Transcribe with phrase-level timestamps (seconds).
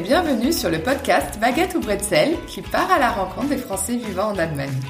[0.00, 4.28] bienvenue sur le podcast Baguette ou Bretzel qui part à la rencontre des Français vivant
[4.28, 4.80] en Allemagne.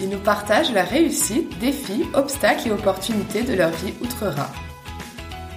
[0.00, 4.48] Ils nous partagent leurs réussites, défis, obstacles et opportunités de leur vie outre-Rhin.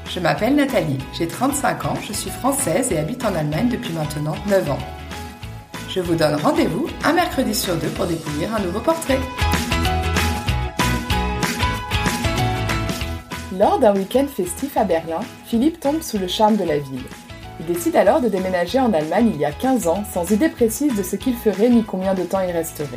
[0.10, 4.36] Je m'appelle Nathalie, j'ai 35 ans, je suis française et habite en Allemagne depuis maintenant
[4.48, 4.80] 9 ans.
[5.88, 9.20] Je vous donne rendez-vous un mercredi sur deux pour découvrir un nouveau portrait.
[13.58, 17.04] Lors d'un week-end festif à Berlin, Philippe tombe sous le charme de la ville.
[17.60, 20.96] Il décide alors de déménager en Allemagne il y a 15 ans sans idée précise
[20.96, 22.88] de ce qu'il ferait ni combien de temps il resterait.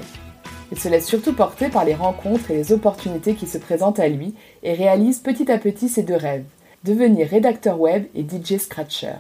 [0.71, 4.09] Il se laisse surtout porter par les rencontres et les opportunités qui se présentent à
[4.09, 6.45] lui et réalise petit à petit ses deux rêves,
[6.85, 9.15] devenir rédacteur web et DJ scratcher.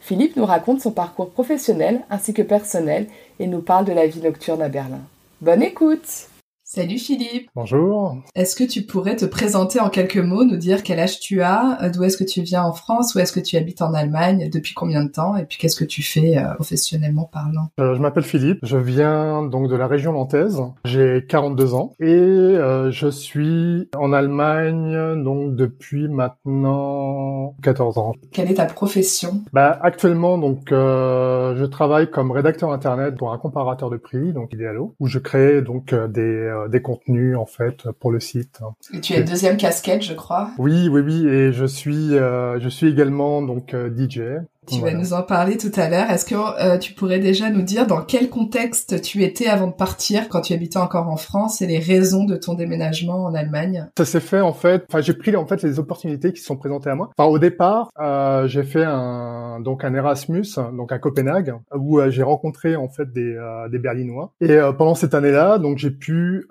[0.00, 3.06] Philippe nous raconte son parcours professionnel ainsi que personnel
[3.38, 5.00] et nous parle de la vie nocturne à Berlin.
[5.40, 6.28] Bonne écoute
[6.70, 7.48] Salut Philippe.
[7.56, 8.18] Bonjour.
[8.34, 11.78] Est-ce que tu pourrais te présenter en quelques mots, nous dire quel âge tu as,
[11.82, 14.50] euh, d'où est-ce que tu viens en France, où est-ce que tu habites en Allemagne,
[14.52, 17.70] depuis combien de temps, et puis qu'est-ce que tu fais euh, professionnellement parlant?
[17.80, 22.06] Euh, Je m'appelle Philippe, je viens donc de la région nantaise, j'ai 42 ans et
[22.06, 28.12] euh, je suis en Allemagne donc depuis maintenant 14 ans.
[28.30, 29.40] Quelle est ta profession?
[29.54, 34.94] Bah actuellement donc je travaille comme rédacteur internet pour un comparateur de prix donc Idealo
[35.00, 38.60] où je crée donc des des contenus en fait pour le site.
[38.92, 40.50] Et tu es deuxième casquette, je crois.
[40.58, 44.20] Oui, oui, oui, et je suis euh, je suis également donc euh, DJ.
[44.68, 46.10] Tu vas nous en parler tout à l'heure.
[46.10, 49.72] Est-ce que euh, tu pourrais déjà nous dire dans quel contexte tu étais avant de
[49.72, 53.88] partir, quand tu habitais encore en France, et les raisons de ton déménagement en Allemagne?
[53.96, 54.84] Ça s'est fait en fait.
[54.88, 57.10] Enfin, j'ai pris en fait les opportunités qui sont présentées à moi.
[57.16, 62.10] Enfin, au départ, euh, j'ai fait un donc un Erasmus, donc à Copenhague, où euh,
[62.10, 64.32] j'ai rencontré en fait des, euh, des Berlinois.
[64.40, 66.46] Et euh, pendant cette année-là, donc j'ai pu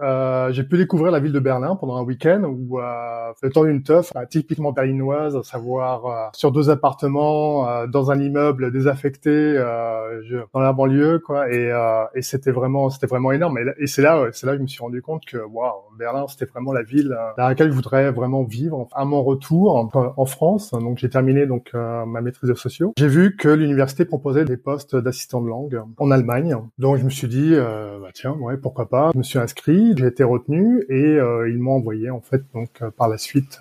[0.49, 4.11] j'ai pu découvrir la ville de Berlin pendant un week-end où le temps d'une teuf
[4.29, 10.21] typiquement berlinoise, à savoir sur deux appartements dans un immeuble désaffecté euh,
[10.53, 11.49] dans la banlieue, quoi.
[11.51, 13.57] Et, euh, et c'était vraiment, c'était vraiment énorme.
[13.77, 16.45] Et, c'est là, c'est là que je me suis rendu compte que, waouh, Berlin, c'était
[16.45, 18.87] vraiment la ville euh, dans laquelle je voudrais vraiment vivre.
[18.93, 22.93] À mon retour en, France, donc j'ai terminé donc euh, ma maîtrise de sociaux.
[22.97, 26.55] J'ai vu que l'université proposait des postes d'assistant de langue en Allemagne.
[26.77, 29.11] Donc je me suis dit, euh, bah, tiens, ouais, pourquoi pas.
[29.13, 33.07] Je me suis inscrit, j'ai été retenu et ils m'ont envoyé en fait donc par
[33.07, 33.59] la suite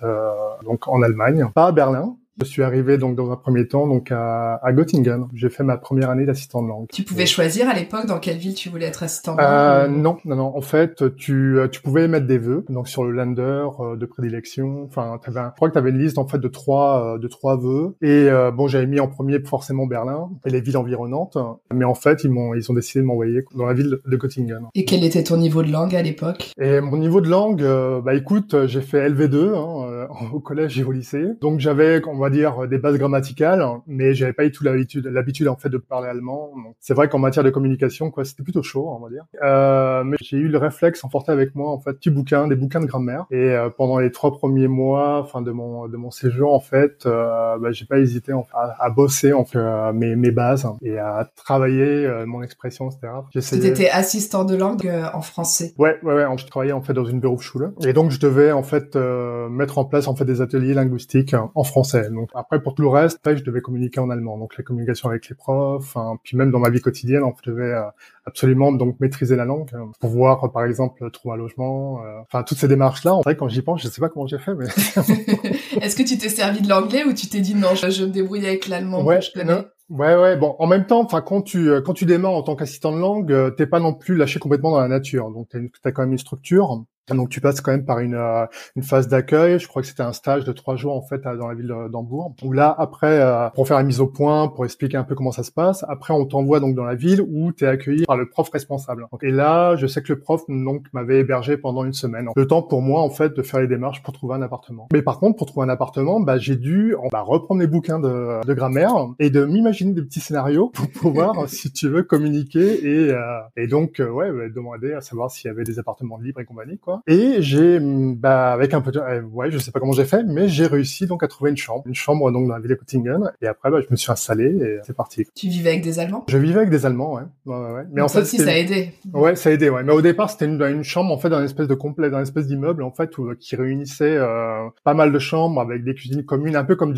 [0.65, 4.11] donc en Allemagne, pas à Berlin, je suis arrivé donc dans un premier temps donc
[4.11, 5.27] à, à Göttingen.
[5.33, 6.87] J'ai fait ma première année d'assistant de langue.
[6.91, 9.87] Tu pouvais choisir à l'époque dans quelle ville tu voulais être assistant de langue euh,
[9.87, 10.57] Non, non, non.
[10.57, 14.83] En fait, tu tu pouvais mettre des vœux donc sur le lander euh, de prédilection.
[14.85, 15.49] Enfin, avais un...
[15.49, 17.95] je crois que tu avais une liste en fait de trois euh, de trois vœux.
[18.01, 21.37] Et euh, bon, j'avais mis en premier forcément Berlin et les villes environnantes.
[21.73, 24.67] Mais en fait, ils m'ont ils ont décidé de m'envoyer dans la ville de Göttingen.
[24.75, 26.51] Et quel était ton niveau de langue à l'époque?
[26.59, 27.63] Et mon niveau de langue,
[28.03, 31.25] bah écoute, j'ai fait LV2 hein, au collège et au lycée.
[31.41, 35.05] Donc j'avais on va dire euh, des bases grammaticales, mais j'avais pas eu tout l'habitude,
[35.07, 36.51] l'habitude en fait de parler allemand.
[36.79, 39.25] C'est vrai qu'en matière de communication, quoi, c'était plutôt chaud, on va dire.
[39.43, 42.79] Euh, mais j'ai eu le réflexe emporté avec moi en fait, petits bouquins, des bouquins
[42.79, 43.25] de grammaire.
[43.31, 47.05] Et euh, pendant les trois premiers mois, enfin de mon de mon séjour en fait,
[47.05, 50.67] euh, bah, j'ai pas hésité en, à, à, bosser en fait, euh, mes mes bases
[50.81, 53.07] et à travailler mon expression, etc.
[53.31, 55.73] Tu étais assistant de langue en français.
[55.77, 56.37] Ouais, ouais, ouais.
[56.37, 59.85] Je travaillais en fait dans une Berufsschule et donc je devais en fait mettre en
[59.85, 62.09] place en fait des ateliers linguistiques en français.
[62.17, 64.37] Donc après pour tout le reste, je devais communiquer en allemand.
[64.37, 67.73] Donc la communication avec les profs, hein, puis même dans ma vie quotidienne, on devait
[67.73, 67.83] euh,
[68.25, 72.03] absolument donc maîtriser la langue pour hein, pouvoir, par exemple, trouver un logement.
[72.03, 73.13] Euh, enfin, toutes ces démarches-là.
[73.13, 74.65] En vrai, quand j'y pense, je sais pas comment j'ai fait, mais.
[75.81, 78.45] Est-ce que tu t'es servi de l'anglais ou tu t'es dit non, je, me débrouille
[78.45, 79.65] avec l'allemand ouais, je connais?
[79.89, 80.35] Ouais, ouais.
[80.35, 82.99] Bon, en même temps, enfin, quand tu euh, quand tu démarres en tant qu'assistant de
[82.99, 85.31] langue, t'es pas non plus lâché complètement dans la nature.
[85.31, 85.49] Donc,
[85.81, 86.83] t'as quand même une structure.
[87.15, 88.45] Donc tu passes quand même par une, euh,
[88.75, 89.59] une phase d'accueil.
[89.59, 92.35] Je crois que c'était un stage de trois jours en fait dans la ville d'Hambourg.
[92.43, 95.31] Où là après euh, pour faire la mise au point, pour expliquer un peu comment
[95.31, 95.85] ça se passe.
[95.87, 99.07] Après on t'envoie donc dans la ville où tu es accueilli par le prof responsable.
[99.21, 102.27] Et là je sais que le prof donc m'avait hébergé pendant une semaine.
[102.35, 104.87] Le temps pour moi en fait de faire les démarches pour trouver un appartement.
[104.91, 108.45] Mais par contre pour trouver un appartement, bah, j'ai dû bah, reprendre les bouquins de,
[108.45, 113.11] de grammaire et de m'imaginer des petits scénarios pour pouvoir si tu veux communiquer et,
[113.11, 116.45] euh, et donc ouais bah, demander à savoir s'il y avait des appartements libres et
[116.45, 116.96] compagnie quoi.
[117.07, 120.23] Et j'ai, bah, avec un peu de, euh, ouais, je sais pas comment j'ai fait,
[120.23, 122.75] mais j'ai réussi donc à trouver une chambre, une chambre donc dans la ville de
[122.75, 123.31] Göttingen.
[123.41, 125.25] Et après, bah, je me suis installé et c'est parti.
[125.35, 126.25] Tu vivais avec des Allemands?
[126.27, 127.23] Je vivais avec des Allemands, ouais.
[127.45, 127.83] ouais, ouais.
[127.91, 128.93] Mais en fait, aussi, ça a aidé.
[129.13, 129.83] Ouais, ça a aidé, ouais.
[129.83, 132.21] Mais au départ, c'était une, une chambre en fait dans une espèce de complet, une
[132.21, 136.25] espèce d'immeuble en fait où, qui réunissait euh, pas mal de chambres avec des cuisines
[136.25, 136.95] communes, un peu comme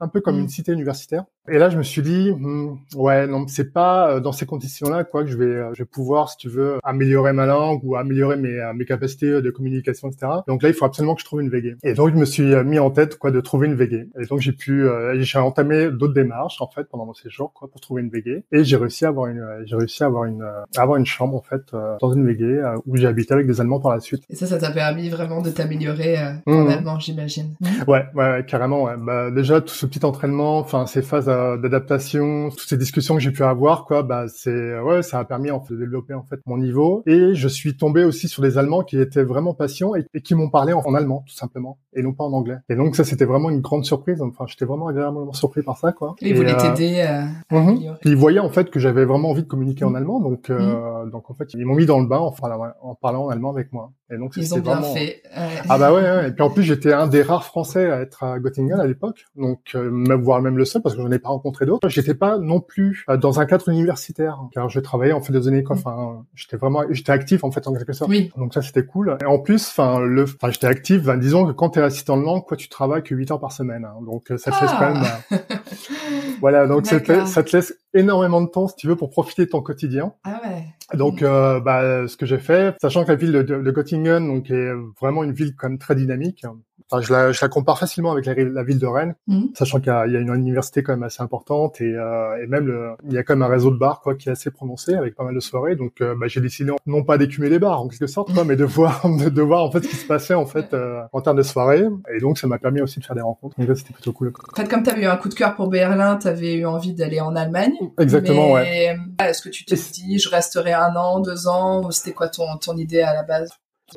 [0.00, 0.42] un peu comme mm.
[0.42, 1.24] une cité universitaire.
[1.50, 5.04] Et là, je me suis dit, hmm, ouais, non, c'est pas euh, dans ces conditions-là
[5.04, 8.36] quoi que je vais, je vais pouvoir, si tu veux, améliorer ma langue ou améliorer
[8.36, 10.32] mes, mes capacités de communication, etc.
[10.46, 11.76] Donc là, il faut absolument que je trouve une VG.
[11.82, 14.08] Et donc, je me suis mis en tête quoi de trouver une VG.
[14.20, 14.86] Et donc, j'ai pu,
[15.18, 18.44] j'ai entamé d'autres démarches en fait pendant mon séjour quoi pour trouver une VG.
[18.52, 21.36] Et j'ai réussi à avoir une, j'ai réussi à avoir une, à avoir une chambre
[21.36, 24.24] en fait dans une VG où j'ai habité avec des Allemands par la suite.
[24.30, 26.16] Et ça, ça t'a permis vraiment de t'améliorer
[26.46, 26.68] en mmh.
[26.68, 27.54] allemand, j'imagine.
[27.86, 28.84] Ouais, ouais, carrément.
[28.84, 28.94] Ouais.
[28.98, 33.30] Bah, déjà tout ce petit entraînement, enfin ces phases d'adaptation, toutes ces discussions que j'ai
[33.30, 36.40] pu avoir, quoi, bah c'est ouais, ça a permis en fait de développer en fait
[36.46, 37.02] mon niveau.
[37.06, 40.50] Et je suis tombé aussi sur des Allemands qui étaient vraiment patients et, qui m'ont
[40.50, 42.58] parlé en, allemand tout simplement et non pas en anglais.
[42.68, 44.20] Et donc ça c'était vraiment une grande surprise.
[44.22, 46.14] Enfin j'étais vraiment agréablement surpris par ça, quoi.
[46.20, 47.96] Et, ils voulaient t'aider à, mhm.
[48.04, 49.96] Ils voyaient en fait que j'avais vraiment envie de communiquer en mhm.
[49.96, 51.10] allemand, donc euh, mhm.
[51.10, 52.34] donc en fait ils m'ont mis dans le bain en,
[52.82, 53.92] en parlant en allemand avec moi.
[54.12, 55.22] Et donc ils ont bien fait.
[55.68, 58.38] Ah bah ouais, Et puis en plus j'étais un des rares Français à être à
[58.38, 61.30] Göttingen à l'époque, donc euh, voire même le seul parce que je n'en ai pas
[61.30, 61.88] rencontré d'autres.
[61.88, 65.48] J'étais pas non plus euh, dans un cadre universitaire, car je travaillais en fait des
[65.48, 65.76] années quoi.
[65.76, 68.10] Enfin, j'étais vraiment, j'étais actif en fait en quelque sorte.
[68.10, 68.30] Oui.
[68.36, 69.16] Donc ça c'était cool.
[69.22, 71.02] Et en plus, enfin le, enfin j'étais actif.
[71.04, 73.52] Ben, disons que quand t'es assistant de langue, quoi, tu travailles que 8 heures par
[73.52, 73.84] semaine.
[73.84, 73.94] Hein.
[74.04, 75.02] donc ça te laisse quand même.
[75.30, 75.36] Ah.
[76.40, 79.44] voilà, donc ça te, ça te laisse énormément de temps si tu veux pour profiter
[79.44, 80.14] de ton quotidien.
[80.24, 80.64] Ah ouais.
[80.96, 84.50] Donc, euh, bah, ce que j'ai fait, sachant que la ville de, de, Göttingen, donc,
[84.50, 86.44] est vraiment une ville quand même très dynamique.
[86.92, 89.50] Enfin, je la, je la compare facilement avec la, la ville de Rennes, mhm.
[89.54, 92.90] sachant qu'il y, a une université quand même assez importante et, euh, et même le,
[93.06, 95.14] il y a quand même un réseau de bars quoi qui est assez prononcé avec
[95.14, 95.74] pas mal de soirées.
[95.74, 98.56] Donc, euh, bah, j'ai décidé non pas d'écumer les bars en quelque sorte, quoi, mais
[98.56, 101.38] de voir, de, voir en fait ce qui se passait en fait euh, en termes
[101.38, 101.86] de soirées.
[102.14, 103.58] Et donc, ça m'a permis aussi de faire des rencontres.
[103.58, 104.32] Donc, c'était plutôt cool.
[104.52, 106.66] En fait, comme tu avais eu un coup de cœur pour Berlin, tu avais eu
[106.66, 107.72] envie d'aller en Allemagne.
[107.98, 108.98] Exactement, ouais.
[109.18, 112.76] Est-ce que tu te dis, je resterai un an, deux ans c'était quoi ton, ton
[112.76, 113.50] idée à la base?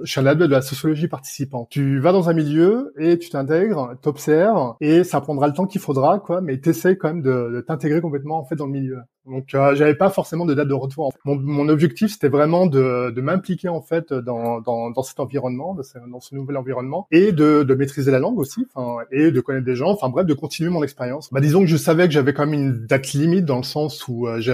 [0.03, 1.69] Je suis un adepte de la sociologie participante.
[1.69, 5.81] Tu vas dans un milieu et tu t'intègres, t'observes et ça prendra le temps qu'il
[5.81, 6.41] faudra, quoi.
[6.41, 8.99] Mais t'essayes quand même de, de t'intégrer complètement en fait dans le milieu.
[9.27, 11.13] Donc euh, j'avais pas forcément de date de retour.
[11.25, 15.75] Mon, mon objectif c'était vraiment de, de m'impliquer en fait dans, dans, dans cet environnement,
[15.75, 18.67] dans ce, nouvel environnement, et de, de maîtriser la langue aussi,
[19.11, 21.29] et de connaître des gens, enfin bref, de continuer mon expérience.
[21.31, 24.07] Bah disons que je savais que j'avais quand même une date limite dans le sens
[24.07, 24.53] où euh, je,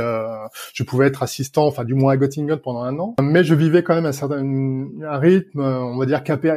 [0.74, 3.84] je pouvais être assistant, enfin du moins à Göttingen pendant un an, mais je vivais
[3.84, 6.48] quand même un certain un rythme, on va dire carpe,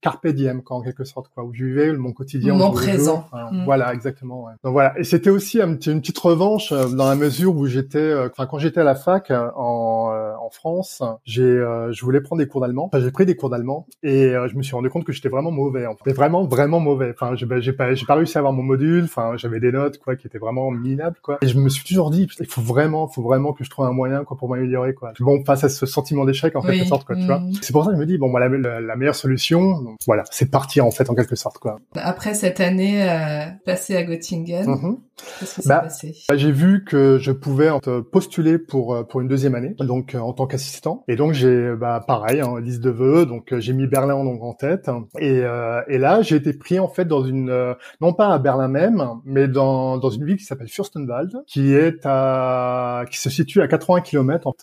[0.00, 3.26] carpe diem, quoi, en quelque sorte, quoi, où je vivais mon quotidien, mon présent.
[3.32, 3.64] Mm.
[3.64, 4.44] Voilà, exactement.
[4.44, 4.52] Ouais.
[4.64, 8.28] Donc voilà, et c'était aussi une petite revanche euh, dans la mesure où j'étais, euh,
[8.30, 12.40] enfin quand j'étais à la fac euh, en, euh, en France, j'ai, je voulais prendre
[12.40, 12.90] des cours d'allemand.
[12.92, 15.50] Enfin, j'ai pris des cours d'allemand et je me suis rendu compte que j'étais vraiment
[15.50, 15.86] mauvais.
[15.86, 16.12] En fait.
[16.12, 17.12] vraiment, vraiment mauvais.
[17.14, 19.04] Enfin, j'ai, pas, j'ai pas réussi à avoir mon module.
[19.04, 21.38] Enfin, j'avais des notes quoi qui étaient vraiment minables quoi.
[21.42, 23.92] Et je me suis toujours dit, il faut vraiment, faut vraiment que je trouve un
[23.92, 25.12] moyen quoi pour m'améliorer quoi.
[25.20, 27.40] Bon, face à ce sentiment d'échec en quelque sorte quoi, tu vois.
[27.40, 27.52] Mmh.
[27.62, 30.24] C'est pour ça que je me dis bon, moi la, la, meilleure solution, donc, voilà,
[30.30, 31.78] c'est partir en fait en quelque sorte quoi.
[31.94, 34.66] Après cette année euh, passée à Göttingen.
[34.66, 34.96] Mmh
[35.38, 36.16] Qu'est-ce qui s'est bah, passé?
[36.28, 37.68] bah, J'ai vu que je pouvais
[38.12, 41.04] postuler pour euh, pour une deuxième année, donc euh, en tant qu'assistant.
[41.08, 43.26] Et donc j'ai bah pareil, hein, liste de vœux.
[43.26, 44.90] Donc euh, j'ai mis Berlin en, en tête.
[45.18, 45.40] Et
[45.88, 49.48] et là j'ai été pris en fait dans une non pas à Berlin même, mais
[49.48, 54.02] dans dans une ville qui s'appelle Fürstenwald, qui est à qui se situe à 80
[54.02, 54.54] km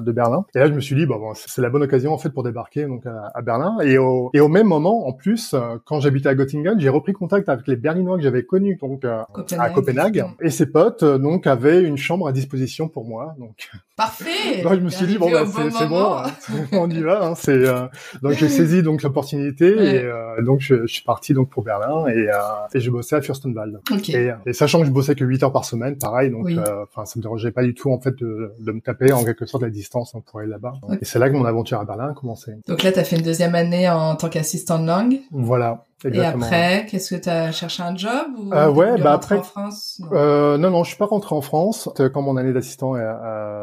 [0.00, 0.44] de Berlin.
[0.54, 2.42] Et là je me suis dit bon, bon c'est la bonne occasion en fait pour
[2.42, 3.78] débarquer donc à, Berlin.
[3.82, 5.54] Et au et au même moment en plus
[5.84, 9.26] quand j'habitais à Göttingen, j'ai repris contact avec les Berlinois que j'avais connus donc à
[9.70, 13.34] Copenhague et ses potes euh, donc avaient une chambre à disposition pour moi.
[13.38, 14.62] Donc parfait.
[14.62, 16.16] donc je me suis dit bon, bah, c'est bon,
[16.72, 17.26] on y va.
[17.26, 17.86] Hein, c'est euh,
[18.22, 22.06] donc j'ai saisi donc l'opportunité et euh, donc je, je, suis parti donc pour Berlin
[22.08, 22.28] et,
[22.74, 23.80] et je bossais à Fürstenwald.
[23.90, 24.34] Okay.
[24.46, 26.48] Et, sachant que je bossais que 8 heures par semaine, pareil, donc
[26.82, 29.46] enfin ça me dérangeait pas du tout en fait de, de me taper en quelque
[29.46, 30.74] sorte la distance hein, pour aller là-bas.
[31.00, 32.52] Et c'est là que mon aventure à Berlin a commencé.
[32.66, 35.20] Donc là, tu as fait une deuxième année en tant qu'assistant de langue.
[35.30, 35.84] Voilà.
[36.04, 39.38] Et après, qu'est-ce que tu as cherché un job ou euh, Ouais, bah après.
[39.38, 40.00] En France?
[40.00, 40.08] Non.
[40.12, 42.94] Euh, non, non, je suis pas rentré en France quand mon année d'assistant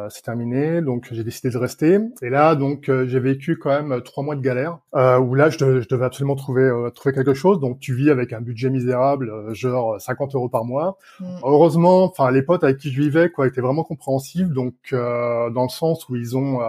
[0.10, 2.00] s'est terminée, donc j'ai décidé de rester.
[2.22, 5.50] Et là, donc euh, j'ai vécu quand même trois mois de galère, euh, où là
[5.50, 7.60] je, je, devais absolument trouver euh, trouver quelque chose.
[7.60, 10.98] Donc tu vis avec un budget misérable, euh, genre 50 euros par mois.
[11.20, 11.26] Mm.
[11.44, 15.70] Heureusement, enfin les potes avec qui je vivais quoi étaient vraiment compréhensifs, donc dans le
[15.70, 16.60] sens où ils ont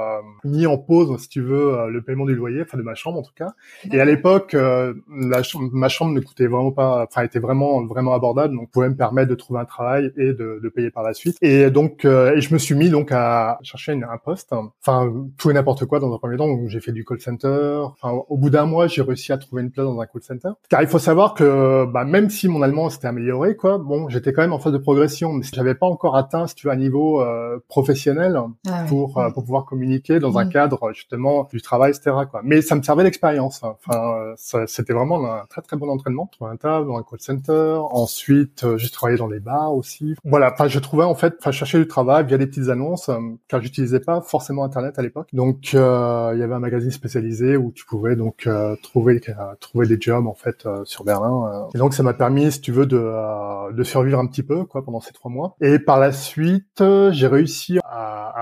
[0.44, 3.22] mis en pause, si tu veux, le paiement du loyer, enfin de ma chambre en
[3.22, 3.52] tout cas.
[3.92, 5.42] Et à l'époque, la
[5.72, 9.30] ma chambre ne coûtait vraiment pas, enfin était vraiment vraiment abordable, donc pouvait me permettre
[9.30, 11.36] de trouver un travail et de, de payer par la suite.
[11.40, 15.12] Et donc euh, et je me suis mis donc à chercher une, un poste, enfin
[15.38, 16.48] tout et n'importe quoi dans un premier temps.
[16.48, 17.80] Donc j'ai fait du call center.
[17.92, 20.50] Enfin au bout d'un mois j'ai réussi à trouver une place dans un call center.
[20.68, 24.32] Car il faut savoir que bah, même si mon allemand s'était amélioré quoi, bon j'étais
[24.32, 26.76] quand même en phase de progression, mais j'avais pas encore atteint si tu veux un
[26.76, 30.50] niveau euh, professionnel ah pour euh, pour pouvoir communiquer dans un mmh.
[30.50, 32.40] cadre justement du travail etc quoi.
[32.44, 33.62] Mais ça me servait d'expérience.
[33.62, 34.34] Enfin
[34.66, 36.28] c'était vraiment un très très bon entraînement.
[36.32, 37.78] Trouver un table dans un call center.
[37.90, 40.14] Ensuite, j'ai travaillé dans les bars aussi.
[40.24, 43.10] Voilà, enfin je trouvais en fait, enfin je cherchais du travail via des petites annonces,
[43.48, 45.28] car j'utilisais pas forcément Internet à l'époque.
[45.32, 48.48] Donc il y avait un magazine spécialisé où tu pouvais donc
[48.82, 49.20] trouver
[49.60, 51.68] trouver des jobs en fait sur Berlin.
[51.74, 54.84] Et donc ça m'a permis, si tu veux, de de survivre un petit peu quoi
[54.84, 55.56] pendant ces trois mois.
[55.60, 57.78] Et par la suite, j'ai réussi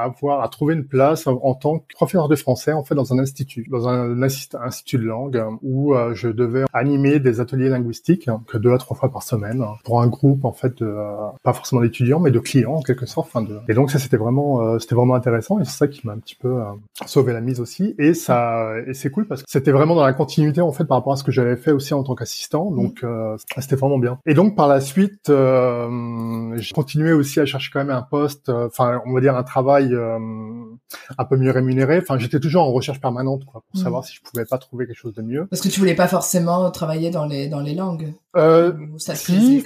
[0.02, 3.12] à, avoir à trouver une place en tant que professeur de français en fait dans
[3.12, 8.28] un institut, dans un institut de langue où euh, je devais animer des ateliers linguistiques
[8.28, 10.86] hein, que deux à trois fois par semaine hein, pour un groupe en fait de,
[10.86, 13.28] euh, pas forcément d'étudiants mais de clients en quelque sorte.
[13.28, 13.58] Enfin, de...
[13.68, 16.18] Et donc ça c'était vraiment euh, c'était vraiment intéressant et c'est ça qui m'a un
[16.18, 16.62] petit peu
[17.06, 20.12] sauvé la mise aussi et ça et c'est cool parce que c'était vraiment dans la
[20.12, 23.04] continuité en fait par rapport à ce que j'avais fait aussi en tant qu'assistant donc
[23.58, 24.18] c'était vraiment bien.
[24.26, 29.00] Et donc par la suite j'ai continué aussi à chercher quand même un poste, enfin
[29.06, 31.98] on va dire un travail un peu mieux rémunéré.
[31.98, 33.84] Enfin, j'étais toujours en recherche permanente, quoi, pour mm.
[33.84, 35.46] savoir si je pouvais pas trouver quelque chose de mieux.
[35.46, 38.14] Parce que tu voulais pas forcément travailler dans les dans les langues.
[38.34, 39.62] Euh, si,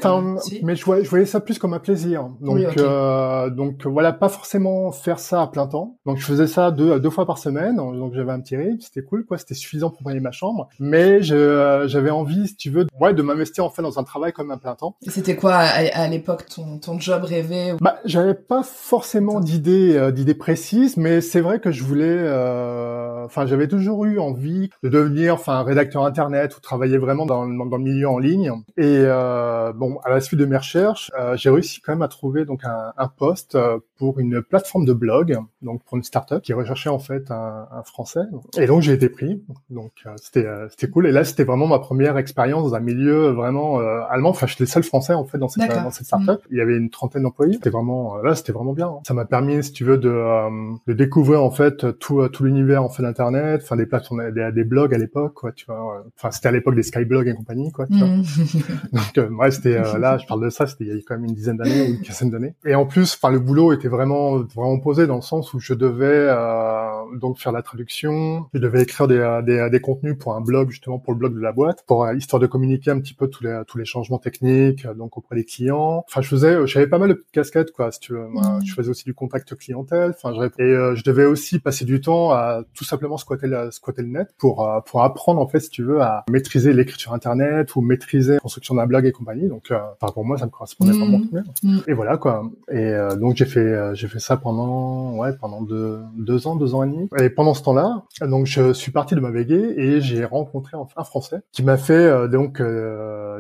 [0.64, 2.28] mais je voyais, je voyais, ça plus comme un plaisir.
[2.40, 5.98] Donc, euh, donc voilà, pas forcément faire ça à plein temps.
[6.04, 7.76] Donc je faisais ça deux deux fois par semaine.
[7.76, 9.38] Donc j'avais un petit rythme, c'était cool, quoi.
[9.38, 10.68] C'était suffisant pour payer ma chambre.
[10.80, 14.50] Mais j'avais envie, si tu veux, ouais, de m'investir en fait dans un travail comme
[14.50, 14.96] un plein temps.
[15.06, 20.10] C'était quoi à, à l'époque ton ton job rêvé Bah, j'avais pas forcément d'idées euh,
[20.16, 24.88] d'idées précises, mais c'est vrai que je voulais, euh, enfin, j'avais toujours eu envie de
[24.88, 28.50] devenir, enfin, rédacteur internet ou travailler vraiment dans, dans, le milieu en ligne.
[28.78, 32.08] Et euh, bon, à la suite de mes recherches, euh, j'ai réussi quand même à
[32.08, 33.58] trouver donc un, un poste
[33.98, 37.82] pour une plateforme de blog, donc pour une startup qui recherchait en fait un, un
[37.82, 38.20] Français.
[38.58, 39.42] Et donc j'ai été pris.
[39.70, 41.06] Donc c'était c'était cool.
[41.06, 44.30] Et là, c'était vraiment ma première expérience dans un milieu vraiment allemand.
[44.30, 46.40] Enfin, j'étais le seul Français en fait dans cette dans cette startup.
[46.42, 46.48] Mmh.
[46.50, 47.54] Il y avait une trentaine d'employés.
[47.54, 48.92] C'était vraiment là, c'était vraiment bien.
[49.06, 52.88] Ça m'a permis, si tu veux, de, de découvrir en fait tout tout l'univers en
[52.88, 56.04] fait d'internet, enfin des plateformes, des, des blogs à l'époque, quoi, tu vois.
[56.16, 57.86] Enfin, c'était à l'époque des skyblogs et compagnie, quoi.
[57.86, 58.08] Tu vois.
[58.08, 58.22] Mm.
[58.92, 61.14] Donc euh, ouais, c'était euh, là, je parle de ça, c'était il y a quand
[61.14, 62.54] même une dizaine d'années ou une quinzaine d'années.
[62.64, 65.74] Et en plus, enfin le boulot était vraiment vraiment posé dans le sens où je
[65.74, 70.40] devais euh, donc faire la traduction, je devais écrire des, des, des contenus pour un
[70.40, 73.28] blog justement pour le blog de la boîte, pour histoire de communiquer un petit peu
[73.28, 76.04] tous les tous les changements techniques donc auprès des clients.
[76.08, 78.26] Enfin, je faisais, j'avais pas mal de casquettes quoi, si tu veux.
[78.28, 79.95] Moi, je faisais aussi du contact clientèle.
[80.10, 84.02] Enfin, je, et je devais aussi passer du temps à tout simplement squatter, la, squatter
[84.02, 87.74] le net pour euh, pour apprendre en fait si tu veux à maîtriser l'écriture internet
[87.76, 89.48] ou maîtriser la construction d'un blog et compagnie.
[89.48, 90.98] Donc euh, enfin pour moi ça me correspondait mmh.
[90.98, 91.44] vraiment bien.
[91.62, 91.78] Mmh.
[91.86, 92.50] Et voilà quoi.
[92.70, 96.74] Et euh, donc j'ai fait j'ai fait ça pendant ouais pendant deux deux ans deux
[96.74, 97.08] ans et demi.
[97.18, 101.04] Et pendant ce temps-là donc je suis parti de ma veguée et j'ai rencontré un
[101.04, 102.62] Français qui m'a fait donc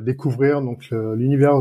[0.02, 1.56] découvrir donc l'univers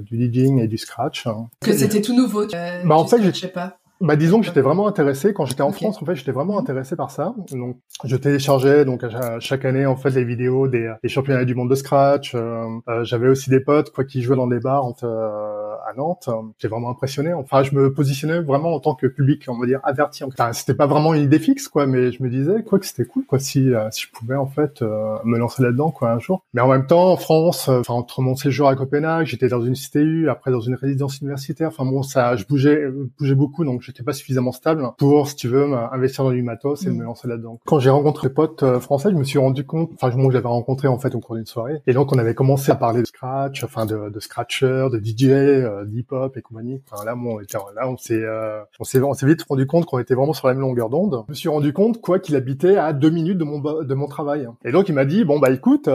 [0.00, 1.26] du DJing et du scratch.
[1.60, 2.46] Que c'était tout nouveau.
[2.46, 3.78] bah en fait je sais pas.
[4.00, 5.32] Bah disons que j'étais vraiment intéressé.
[5.32, 7.34] Quand j'étais en France en fait j'étais vraiment intéressé par ça.
[7.50, 11.54] Donc je téléchargeais donc à chaque année en fait les vidéos des, des championnats du
[11.54, 12.34] monde de scratch.
[12.34, 15.65] Euh, euh, j'avais aussi des potes quoi qui jouaient dans des bars en fait, euh,
[15.88, 16.28] à Nantes
[16.58, 19.80] j'étais vraiment impressionné enfin je me positionnais vraiment en tant que public on va dire
[19.82, 22.86] averti enfin c'était pas vraiment une idée fixe quoi mais je me disais quoi que
[22.86, 26.44] c'était cool quoi si si je pouvais en fait me lancer là-dedans quoi un jour
[26.54, 29.74] mais en même temps en France enfin entre mon séjour à Copenhague j'étais dans une
[29.74, 32.86] CTU après dans une résidence universitaire enfin bon ça je bougeais
[33.18, 36.84] bougeais beaucoup donc j'étais pas suffisamment stable pour, si tu veux, investir dans du matos
[36.84, 37.02] et me mm.
[37.02, 37.60] lancer là-dedans.
[37.64, 40.48] Quand j'ai rencontré potes euh, français, je me suis rendu compte, enfin, moi, je l'avais
[40.48, 43.06] rencontré en fait au cours d'une soirée, et donc on avait commencé à parler de
[43.06, 46.80] scratch, enfin, de, de scratcher, de DJ, euh, d'hip-hop et compagnie.
[46.90, 49.66] Enfin, là, bon, on était, là, on s'est, euh, on s'est, on s'est vite rendu
[49.66, 51.24] compte qu'on était vraiment sur la même longueur d'onde.
[51.26, 54.06] Je me suis rendu compte, quoi, qu'il habitait à deux minutes de mon, de mon
[54.06, 54.48] travail.
[54.64, 55.88] Et donc, il m'a dit, bon, bah, écoute,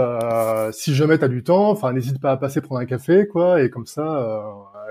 [0.72, 3.70] si jamais t'as du temps, enfin, n'hésite pas à passer prendre un café, quoi, et
[3.70, 4.44] comme ça,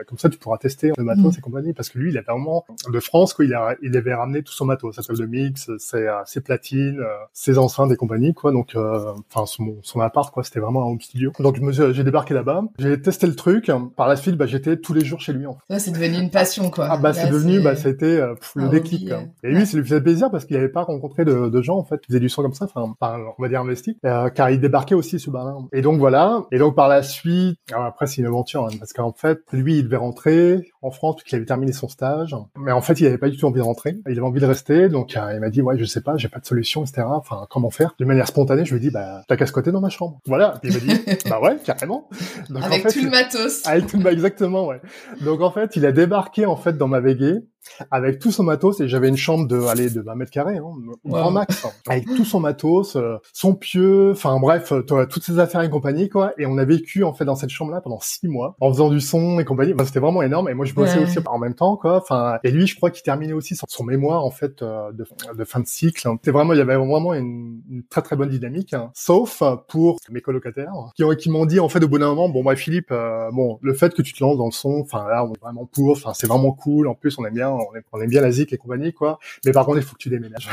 [0.07, 1.39] comme ça, tu pourras tester le matos mm.
[1.39, 4.15] et compagnie, parce que lui, il a vraiment de France, quoi, il, a, il avait
[4.15, 7.93] ramené tout son matos, sa table de mix, ses, euh, ses platines, euh, ses enceintes
[7.93, 8.53] et compagnie, quoi.
[8.53, 11.33] Donc, euh, enfin, son, son appart, quoi, c'était vraiment un home studio.
[11.39, 13.71] Donc, j'ai débarqué là-bas, j'ai testé le truc.
[13.97, 15.47] Par la suite, bah, j'étais tous les jours chez lui.
[15.47, 15.79] En fait.
[15.79, 16.89] c'est devenu une passion, quoi.
[16.91, 18.21] Ah bah, c'est devenu, bah, c'était
[18.55, 19.11] le déclic.
[19.43, 21.85] Et lui, ça lui faisait plaisir parce qu'il n'avait pas rencontré de, de, gens, en
[21.85, 24.95] fait, qui faisaient du son comme ça, enfin, on va dire investi, car il débarquait
[24.95, 26.45] aussi ce bar Et donc voilà.
[26.53, 29.85] Et donc par la suite, après c'est une aventure, hein, parce qu'en fait, lui, il
[29.85, 33.29] devait rentrer en France puisqu'il avait terminé son stage, mais en fait, il avait pas
[33.29, 33.97] du tout envie de rentrer.
[34.07, 36.29] Il avait envie de rester, donc euh, il m'a dit ouais, je sais pas, j'ai
[36.29, 37.03] pas de solution, etc.
[37.07, 37.95] Enfin, comment faire?
[37.99, 40.21] De manière spontanée, je lui ai dit bah t'as qu'à squatter dans ma chambre.
[40.27, 40.61] Voilà.
[40.63, 42.09] il m'a dit bah ouais, carrément.
[42.49, 43.67] Donc, avec tout le matos.
[43.67, 44.81] Avec tout le exactement ouais.
[45.23, 47.41] Donc en fait, il a débarqué en fait dans ma veguée
[47.91, 50.73] avec tout son matos et j'avais une chambre de allez de 20 mètres carrés hein,
[51.05, 55.39] grand max hein, avec tout son matos euh, son pieu enfin bref euh, toutes ses
[55.39, 56.33] affaires et compagnie quoi.
[56.39, 58.91] Et on a vécu en fait dans cette chambre là pendant six mois en faisant
[58.91, 59.73] du son et compagnie.
[59.75, 61.97] Enfin, c'était vraiment énorme et moi je bossais aussi en même temps quoi.
[61.97, 65.07] Enfin et lui je crois qu'il terminait aussi son, son mémoire en fait euh, de,
[65.37, 68.29] de, fin de cycle c'était vraiment il y avait vraiment une, une très très bonne
[68.29, 68.91] dynamique hein.
[68.95, 72.43] sauf pour mes colocataires qui, qui m'ont dit en fait au bout d'un moment bon
[72.43, 72.93] moi Philippe
[73.33, 75.67] bon le fait que tu te lances dans le son enfin là on est vraiment
[75.67, 76.89] pour enfin c'est vraiment cool.
[76.89, 77.50] En plus on aime bien
[77.93, 79.19] on aime, bien la zik et compagnie, quoi.
[79.45, 80.49] Mais par contre, il faut que tu déménages.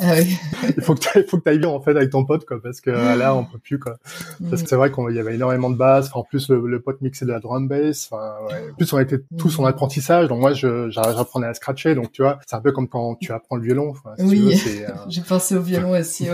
[0.00, 0.36] Ah oui.
[0.76, 2.80] il faut que tu faut que ailles bien, en fait, avec ton pote, quoi, parce
[2.80, 3.98] que là, on peut plus, quoi.
[4.48, 6.10] Parce que c'est vrai qu'il y avait énormément de bases.
[6.14, 8.08] en plus, le, pote mixait de la drum bass.
[8.10, 8.34] Enfin,
[8.70, 10.28] En plus, on était tous en apprentissage.
[10.28, 11.94] Donc moi, j'apprenais à scratcher.
[11.94, 13.94] Donc tu vois, c'est un peu comme quand tu apprends le violon.
[14.18, 14.54] oui.
[14.66, 16.28] Euh, J'ai pensé au violon aussi.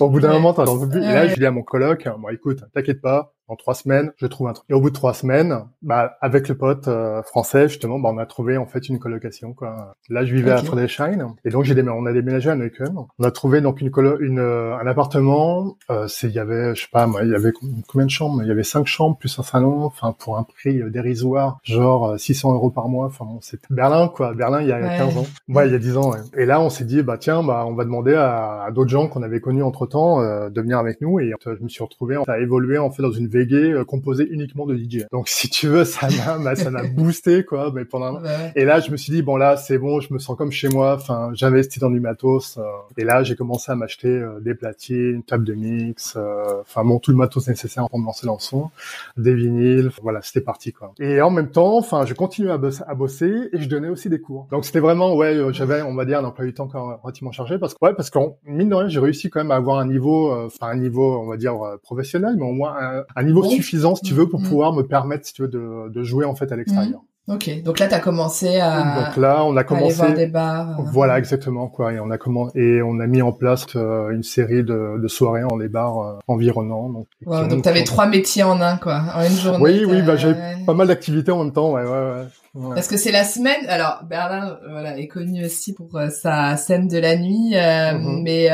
[0.00, 0.98] au bout d'un moment, t'en plus.
[0.98, 4.26] Et là, je dis à mon coloc, bon, écoute, t'inquiète pas, en trois semaines, je
[4.26, 4.66] trouve un truc.
[4.70, 8.18] Et au bout de trois semaines, bah, avec le pote euh, français, justement, bah, on
[8.18, 9.52] a trouvé en fait une colocation.
[9.52, 9.94] Quoi.
[10.08, 12.96] Là, je vivais à Friedrichshain, et donc j'ai on a déménagé à Neukölln.
[13.18, 15.76] On a trouvé donc une, colo une euh, un appartement.
[15.90, 17.52] Euh, c'est, il y avait, je sais pas, moi, il y avait
[17.86, 18.42] combien de chambres?
[18.42, 19.84] Il y avait cinq chambres plus un salon.
[19.84, 23.06] Enfin, pour un prix dérisoire, genre 600 euros par mois.
[23.06, 24.32] Enfin, c'était Berlin, quoi.
[24.34, 25.26] Berlin, il y a 15 ans.
[25.48, 26.12] Ouais, il y a 10 ans.
[26.12, 26.18] Ouais.
[26.36, 29.08] Et là, on s'est dit, bah tiens, bah on va demander à, à d'autres gens
[29.08, 31.20] qu'on avait connus entre temps de venir avec nous.
[31.20, 34.76] Et je me suis retrouvé à évoluer en fait dans une Euh, composé uniquement de
[34.76, 35.06] DJ.
[35.10, 37.72] Donc si tu veux, ça m'a bah, ça m'a boosté quoi.
[37.74, 38.20] Mais pendant
[38.54, 40.68] et là je me suis dit bon là c'est bon, je me sens comme chez
[40.68, 40.94] moi.
[40.94, 42.58] Enfin j'investis dans du matos.
[42.58, 42.62] Euh,
[42.96, 46.16] et là j'ai commencé à m'acheter euh, des platines, une table de mix,
[46.60, 48.70] enfin bon tout le matos nécessaire pour me lancer dans le son,
[49.16, 49.90] des vinyles.
[50.02, 50.92] Voilà c'était parti quoi.
[51.00, 54.08] Et en même temps, enfin je continuais à bosser, à bosser et je donnais aussi
[54.08, 54.46] des cours.
[54.52, 57.58] Donc c'était vraiment ouais j'avais on va dire un emploi du temps quand relativement chargé
[57.58, 59.86] parce que ouais parce qu'en mine de rien j'ai réussi quand même à avoir un
[59.86, 62.76] niveau, enfin un niveau on va dire professionnel, mais au moins
[63.16, 64.48] un, niveau suffisant, si tu veux, pour mm.
[64.48, 67.00] pouvoir me permettre, si tu veux, de, de jouer en fait à l'extérieur.
[67.00, 67.06] Mm.
[67.26, 70.26] Ok, donc là tu as commencé à donc là on a commencé aller voir des
[70.26, 70.78] bars.
[70.78, 70.82] Euh.
[70.92, 74.22] Voilà exactement quoi et on a comment et on a mis en place euh, une
[74.22, 77.06] série de, de soirées dans les bars euh, environnants donc.
[77.48, 79.58] donc tu avais trois métiers en un quoi en une journée.
[79.58, 80.34] Oui oui bah j'ai
[80.66, 82.74] pas mal d'activités en même temps ouais ouais ouais.
[82.74, 83.66] Parce que c'est la semaine.
[83.68, 88.22] Alors Berlin, voilà, est connu aussi pour sa scène de la nuit, mm-hmm.
[88.22, 88.50] mais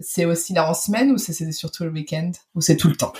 [0.00, 2.32] c'est aussi là en semaine ou c'est surtout le week-end?
[2.54, 3.12] Ou c'est tout le temps?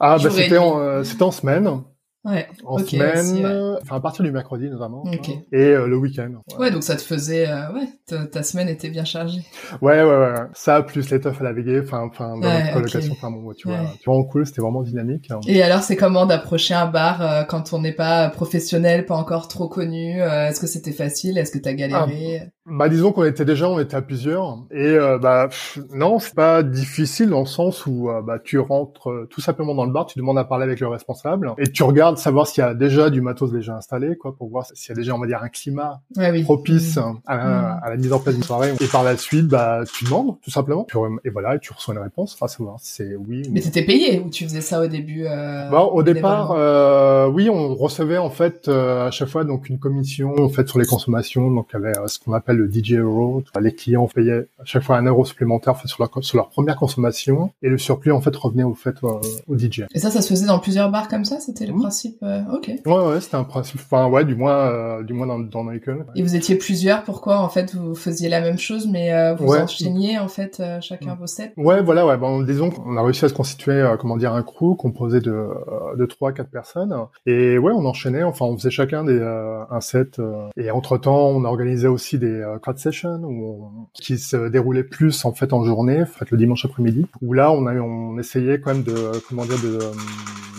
[0.00, 1.82] Ah, bah, c'était en, euh, c'était en semaine.
[2.22, 2.46] Ouais.
[2.66, 5.04] En semaine, enfin à partir du mercredi notamment.
[5.52, 6.30] Et euh, le week-end.
[6.58, 6.70] Ouais.
[6.70, 9.40] donc ça te faisait, euh, ouais, ta, semaine était bien chargée.
[9.80, 10.34] Ouais, ouais, ouais.
[10.52, 13.68] Ça plus les teufs à la veillée, enfin, enfin dans ouais, colocation, enfin bon, tu
[13.68, 15.30] vois, tu vois, cool, c'était vraiment dynamique.
[15.30, 15.40] Hein.
[15.46, 19.48] Et alors, c'est comment d'approcher un bar euh, quand on n'est pas professionnel, pas encore
[19.48, 21.38] trop connu Est-ce que c'était facile?
[21.38, 22.42] Est-ce que t'as galéré?
[22.44, 25.48] ah, Bah, disons qu'on était déjà, on était à plusieurs, et bah
[25.94, 29.92] non, c'est pas difficile dans le sens où bah tu rentres tout simplement dans le
[29.92, 32.66] bar, tu demandes à parler avec le responsable, et tu regardes de savoir s'il y
[32.66, 35.26] a déjà du matos déjà installé, quoi, pour voir s'il y a déjà, on va
[35.26, 36.00] dire, un climat
[36.44, 37.20] propice mmh.
[37.26, 38.72] à, la, à, la, mise en place d'une soirée.
[38.80, 40.86] Et par la suite, bah, tu demandes, tout simplement.
[41.24, 43.42] Et voilà, et tu reçois une réponse, à savoir si c'est oui.
[43.50, 47.48] Mais t'étais payé ou tu faisais ça au début euh, bah, Au départ, euh, oui,
[47.50, 50.86] on recevait en fait euh, à chaque fois donc une commission en fait sur les
[50.86, 51.50] consommations.
[51.50, 53.42] Donc il y avait euh, ce qu'on appelle le DJ Euro.
[53.60, 56.48] Les clients payaient à chaque fois un euro supplémentaire en fait, sur, leur, sur leur
[56.48, 59.84] première consommation et le surplus en fait revenait au fait au DJ.
[59.94, 61.40] Et ça, ça se faisait dans plusieurs bars comme ça?
[61.40, 61.99] C'était le principe?
[62.22, 62.70] Euh, ok.
[62.86, 63.80] Ouais, ouais, c'était un principe.
[63.80, 65.70] Enfin, ouais, du moins, euh, du moins dans, dans.
[65.70, 67.04] Et vous étiez plusieurs.
[67.04, 71.14] Pourquoi en fait vous faisiez la même chose, mais euh, vous enchaîniez en fait chacun
[71.14, 71.52] vos sets?
[71.56, 72.16] Ouais, voilà, ouais.
[72.16, 75.48] Bon, disons qu'on a réussi à se constituer, comment dire, un crew composé de
[75.96, 76.94] de trois, quatre personnes.
[77.26, 78.22] Et ouais, on enchaînait.
[78.22, 80.20] Enfin, on faisait chacun des un set.
[80.56, 85.32] et entre temps, on organisait aussi des crowd sessions où qui se déroulaient plus en
[85.32, 87.06] fait en journée, en fait le dimanche après-midi.
[87.22, 89.78] Où là, on a on essayait quand même de comment dire de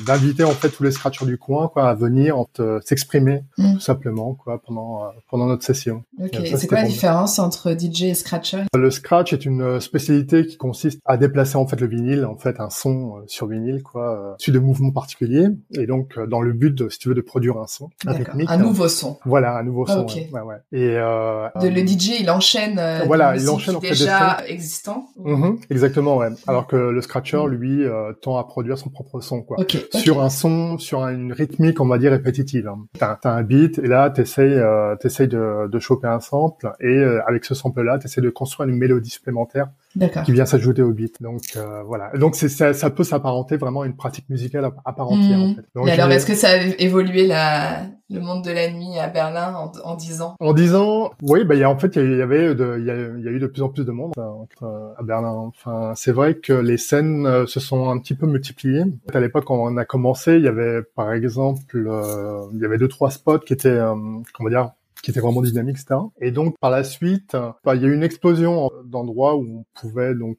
[0.05, 2.43] d'inviter en fait tous les scratchers du coin quoi à venir
[2.83, 3.73] s'exprimer mm.
[3.73, 6.03] tout simplement quoi pendant euh, pendant notre session.
[6.19, 6.37] Ok.
[6.55, 8.63] C'est quoi la différence entre DJ et scratcher?
[8.75, 12.59] Le scratch est une spécialité qui consiste à déplacer en fait le vinyle en fait
[12.59, 16.51] un son euh, sur vinyle quoi euh, de mouvements particuliers et donc euh, dans le
[16.53, 18.15] but de, si tu veux de produire un son un
[18.47, 19.17] Un nouveau son.
[19.25, 20.05] Voilà un nouveau son.
[20.05, 22.81] Ouais, ouais, Et euh, de, le DJ il enchaîne.
[23.05, 25.07] voilà il enchaîne en fait déjà existant.
[25.19, 26.29] Mm-hmm, exactement ouais.
[26.47, 27.83] Alors que le scratcher lui
[28.21, 29.57] tend à produire son propre son quoi.
[29.93, 32.67] Sur un son sur une rythmique, on va dire, répétitive.
[32.67, 32.85] Hein.
[32.97, 37.21] T'as as un beat et là, t'essayes euh, de, de choper un sample et euh,
[37.27, 39.67] avec ce sample-là, t'essayes de construire une mélodie supplémentaire
[40.25, 41.21] qui vient s'ajouter au beat.
[41.21, 42.11] Donc euh, voilà.
[42.17, 45.39] Donc c'est ça, ça peut s'apparenter vraiment à une pratique musicale à, part entière.
[45.39, 45.55] En mmh.
[45.55, 45.65] fait.
[45.75, 49.55] Donc, alors, est-ce que ça a évolué la le monde de la nuit à Berlin
[49.55, 50.35] en, en 10 ans?
[50.39, 52.95] En 10 ans, oui, bah, y a, en fait, il y, avait, il y, a,
[52.95, 55.31] y a eu de plus en plus de monde euh, à Berlin.
[55.31, 58.83] Enfin, c'est vrai que les scènes euh, se sont un petit peu multipliées.
[59.13, 62.77] À l'époque, quand on a commencé, il y avait, par exemple, euh, il y avait
[62.77, 63.79] deux trois spots qui étaient,
[64.33, 65.99] comment dire, qui était vraiment dynamique, etc.
[66.19, 69.79] Et donc par la suite, bah, il y a eu une explosion d'endroits où on
[69.79, 70.37] pouvait donc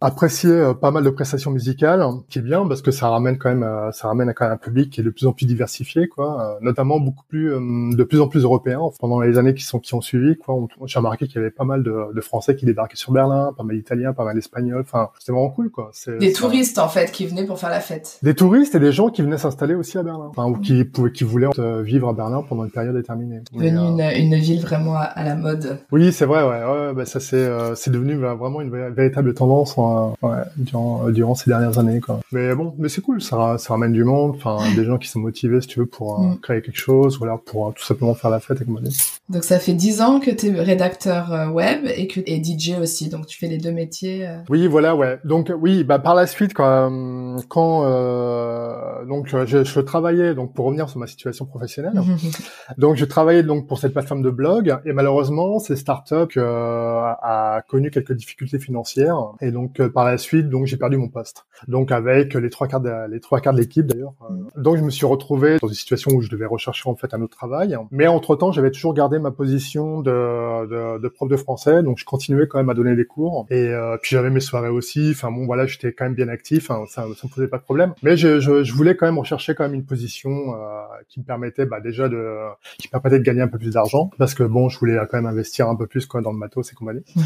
[0.00, 3.68] apprécier pas mal de prestations musicales, qui est bien parce que ça ramène quand même,
[3.92, 7.00] ça ramène quand même un public qui est de plus en plus diversifié, quoi, notamment
[7.00, 8.80] beaucoup plus, de plus en plus européen.
[8.98, 11.64] Pendant les années qui sont qui ont suivi, quoi, j'ai remarqué qu'il y avait pas
[11.64, 14.80] mal de, de Français qui débarquaient sur Berlin, pas mal d'Italiens, pas mal d'Espagnols.
[14.82, 15.90] Enfin, c'était vraiment cool, quoi.
[16.18, 18.18] Des touristes en fait qui venaient pour faire la fête.
[18.22, 21.12] Des touristes et des gens qui venaient s'installer aussi à Berlin, enfin, ou qui pouvaient,
[21.12, 23.40] qui voulaient euh, vivre à Berlin pendant une période déterminée.
[23.88, 25.78] Une, une, ville vraiment à, la mode.
[25.90, 29.34] Oui, c'est vrai, ouais, ouais bah, ça c'est euh, c'est devenu bah, vraiment une véritable
[29.34, 32.20] tendance ouais, durant euh, durant ces dernières années, quoi.
[32.32, 35.20] Mais bon, mais c'est cool, ça ça ramène du monde, enfin des gens qui sont
[35.20, 36.38] motivés, si tu veux, pour mm.
[36.40, 38.80] créer quelque chose, ou alors pour tout simplement faire la fête avec moi.
[39.28, 43.08] Donc ça fait dix ans que tu es rédacteur web et que et DJ aussi,
[43.08, 44.28] donc tu fais les deux métiers.
[44.48, 45.18] Oui, voilà, ouais.
[45.24, 50.66] Donc oui, bah par la suite, quand quand euh, donc je, je, travaillais donc pour
[50.66, 52.00] revenir sur ma situation professionnelle,
[52.78, 57.62] donc je travaillais donc pour cette plateforme de blog et malheureusement cette startup euh, a
[57.70, 61.46] connu quelques difficultés financières et donc euh, par la suite donc j'ai perdu mon poste.
[61.68, 64.12] Donc avec les trois quarts de, les trois quarts de l'équipe d'ailleurs.
[64.30, 67.14] Euh, donc je me suis retrouvé dans une situation où je devais rechercher en fait
[67.14, 71.30] un autre travail, mais entre temps j'avais toujours gardé ma position de, de, de prof
[71.30, 74.28] de français, donc je continuais quand même à donner des cours et euh, puis j'avais
[74.28, 75.12] mes soirées aussi.
[75.12, 77.62] Enfin bon voilà j'étais quand même bien actif, hein, ça ça me posait pas de
[77.62, 77.94] problème.
[78.02, 81.24] Mais je, je, je, voulais quand même rechercher quand même une position euh, qui me
[81.24, 82.36] permettait bah, déjà de
[82.76, 85.16] qui me permettait de gagner un peu plus d'argent parce que bon je voulais quand
[85.18, 87.04] même investir un peu plus quoi dans le matos et compagnie.
[87.16, 87.22] Mhm.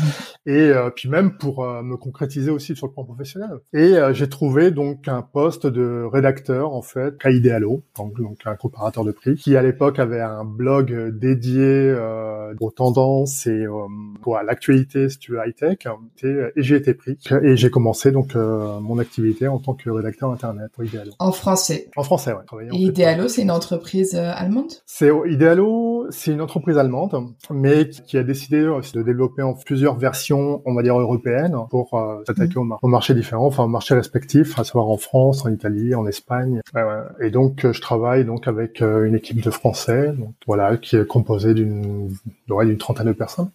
[0.46, 3.58] Et euh, puis même pour euh, me concrétiser aussi sur le plan professionnel.
[3.72, 8.38] Et euh, j'ai trouvé donc un poste de rédacteur en fait à Idealo, donc, donc
[8.44, 11.94] un comparateur de prix, qui à l'époque avait un blog dédié
[12.60, 15.78] aux tendances et à l'actualité si tu veux high tech.
[16.22, 20.30] Et, et j'ai été pris et j'ai commencé donc mon activité en tant que rédacteur
[20.30, 21.12] internet pour Idealo.
[21.18, 21.90] En français.
[21.96, 22.68] En français, ouais.
[22.72, 24.72] Et Idealo, c'est une entreprise allemande?
[24.84, 29.96] C'est Idealo, c'est une entreprise allemande, mais qui a décidé aussi de développer en plusieurs
[29.96, 32.76] versions, on va dire européennes, pour euh, s'attaquer mm.
[32.82, 36.60] aux, marchés différents, enfin aux marchés respectifs, à savoir en France, en Italie, en Espagne.
[37.20, 41.06] et donc, euh, je travaille donc avec une équipe de Français, donc voilà, qui est
[41.06, 42.08] composée d'une
[42.48, 43.50] d'une trentaine de personnes.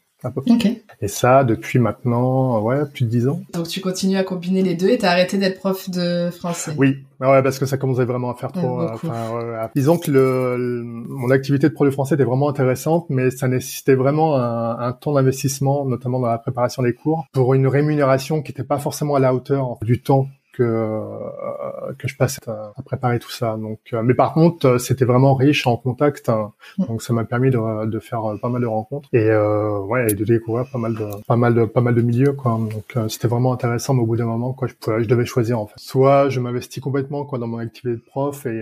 [1.02, 3.42] Et ça, depuis maintenant, ouais, plus de dix ans.
[3.54, 6.74] Donc tu continues à combiner les deux et t'as arrêté d'être prof de français.
[6.78, 8.82] Oui, ouais, parce que ça commençait vraiment à faire trop.
[8.82, 13.48] Euh, disons que le, mon activité de prof de français était vraiment intéressante, mais ça
[13.48, 18.42] nécessitait vraiment un, un temps d'investissement, notamment dans la préparation des cours, pour une rémunération
[18.42, 22.74] qui n'était pas forcément à la hauteur du temps que euh, que je passais à,
[22.84, 23.58] préparer tout ça.
[23.58, 26.52] Donc, euh, mais par contre, euh, c'était vraiment riche en contacts, hein.
[26.78, 26.86] mm.
[26.86, 30.16] donc ça m'a permis de, de, faire pas mal de rencontres et euh, ouais, et
[30.16, 32.60] de découvrir pas mal de pas mal de pas mal de milieux quoi.
[32.60, 33.94] Donc c'était vraiment intéressant.
[33.94, 35.76] Mais au bout d'un moment, quoi, je pouvais, je devais choisir en fait.
[35.78, 38.62] Soit je m'investis complètement quoi dans mon activité de prof et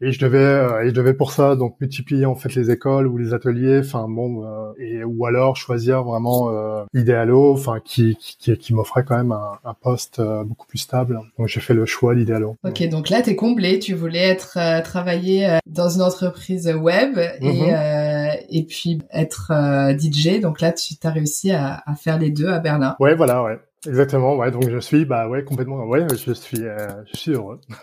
[0.00, 3.16] et je devais et je devais pour ça donc multiplier en fait les écoles ou
[3.18, 9.04] les ateliers, enfin bon, et ou alors choisir vraiment idéalo, enfin qui qui, qui m'offrait
[9.04, 12.56] quand même un, un poste beaucoup plus stable donc j'ai fait le choix d'Idéalo.
[12.64, 16.68] Ok, donc là tu es comblé, tu voulais être euh, travailler euh, dans une entreprise
[16.68, 17.74] web et, mhm.
[17.74, 19.52] euh, et puis être
[19.98, 20.40] DJ.
[20.40, 22.96] Donc là tu as réussi à, à, faire les deux à Berlin.
[23.00, 23.58] Ouais, voilà, ouais.
[23.86, 24.50] Exactement, ouais.
[24.50, 27.60] Donc je suis, bah ouais, complètement, ouais, je suis, je suis heureux.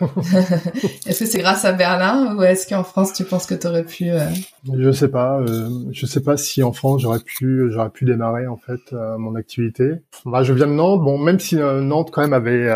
[1.06, 3.84] est-ce que c'est grâce à Berlin ou est-ce qu'en France tu penses que tu aurais
[3.84, 4.10] pu
[4.76, 5.40] Je sais pas,
[5.90, 9.92] je sais pas si en France j'aurais pu, j'aurais pu démarrer en fait mon activité.
[10.26, 12.68] Bah, je viens de Nantes, bon, même si Nantes quand même avait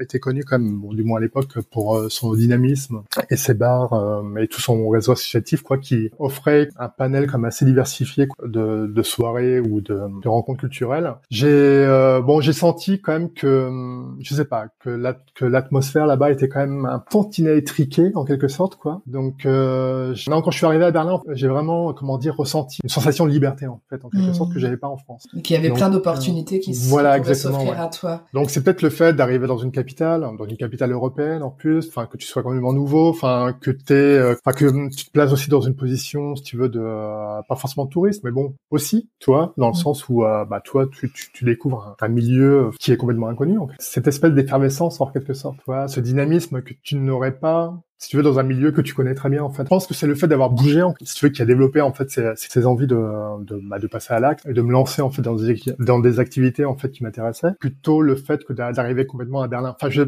[0.00, 3.54] était connu quand même, bon, du moins à l'époque, pour euh, son dynamisme et ses
[3.54, 8.28] bars euh, et tout son réseau associatif, quoi, qui offrait un panel comme assez diversifié
[8.44, 11.14] de, de soirées ou de, de rencontres culturelles.
[11.30, 13.70] J'ai euh, bon, j'ai senti quand même que,
[14.20, 18.24] je sais pas, que la, que l'atmosphère là-bas était quand même un tantinet étriqué en
[18.24, 19.02] quelque sorte, quoi.
[19.06, 22.90] Donc, euh, non, quand je suis arrivé à Berlin, j'ai vraiment, comment dire, ressenti une
[22.90, 24.34] sensation de liberté en fait, en quelque mmh.
[24.34, 25.26] sorte que j'avais pas en France.
[25.34, 28.22] Il y avait plein d'opportunités qui voilà, s'offrir à toi.
[28.32, 31.88] Donc c'est peut-être le fait d'arriver dans une capitale, dans une capitale européenne en plus,
[31.88, 35.10] enfin que tu sois quand même nouveau, enfin que t'es, euh, enfin que tu te
[35.10, 38.30] places aussi dans une position, si tu veux, de euh, pas forcément de touriste, mais
[38.30, 42.70] bon aussi, toi, dans le sens où euh, bah toi tu, tu, découvres un, milieu
[42.78, 43.58] qui est complètement inconnu.
[43.58, 43.74] En fait.
[43.80, 48.16] Cette espèce d'effervescence en quelque sorte, tu ce dynamisme que tu n'aurais pas si tu
[48.16, 49.62] veux, dans un milieu que tu connais très bien, en fait.
[49.62, 51.44] Je pense que c'est le fait d'avoir bougé, en fait, si tu veux, qui a
[51.44, 52.96] développé, en fait, ces, ces envies de,
[53.44, 56.00] de, bah, de passer à l'acte et de me lancer, en fait, dans des, dans
[56.00, 57.52] des activités, en fait, qui m'intéressaient.
[57.60, 59.76] Plutôt le fait que d'arriver complètement à Berlin.
[59.80, 60.02] Enfin, je,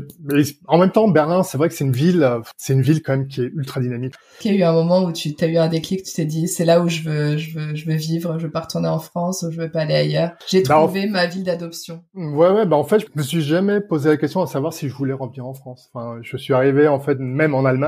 [0.67, 3.29] en même temps, Berlin, c'est vrai que c'est une ville, c'est une ville quand même
[3.29, 4.15] qui est ultra dynamique.
[4.45, 6.49] Il y a eu un moment où tu as eu un déclic, tu t'es dit,
[6.49, 8.99] c'est là où je veux, je veux, je veux vivre, je veux pas retourner en
[8.99, 10.33] France, je veux pas aller ailleurs.
[10.49, 12.03] J'ai bah, trouvé ma ville d'adoption.
[12.17, 14.89] Ouais, ouais, bah, en fait, je me suis jamais posé la question à savoir si
[14.89, 15.91] je voulais revenir en France.
[15.95, 17.84] Enfin, je suis arrivé, en fait, même en Allemagne,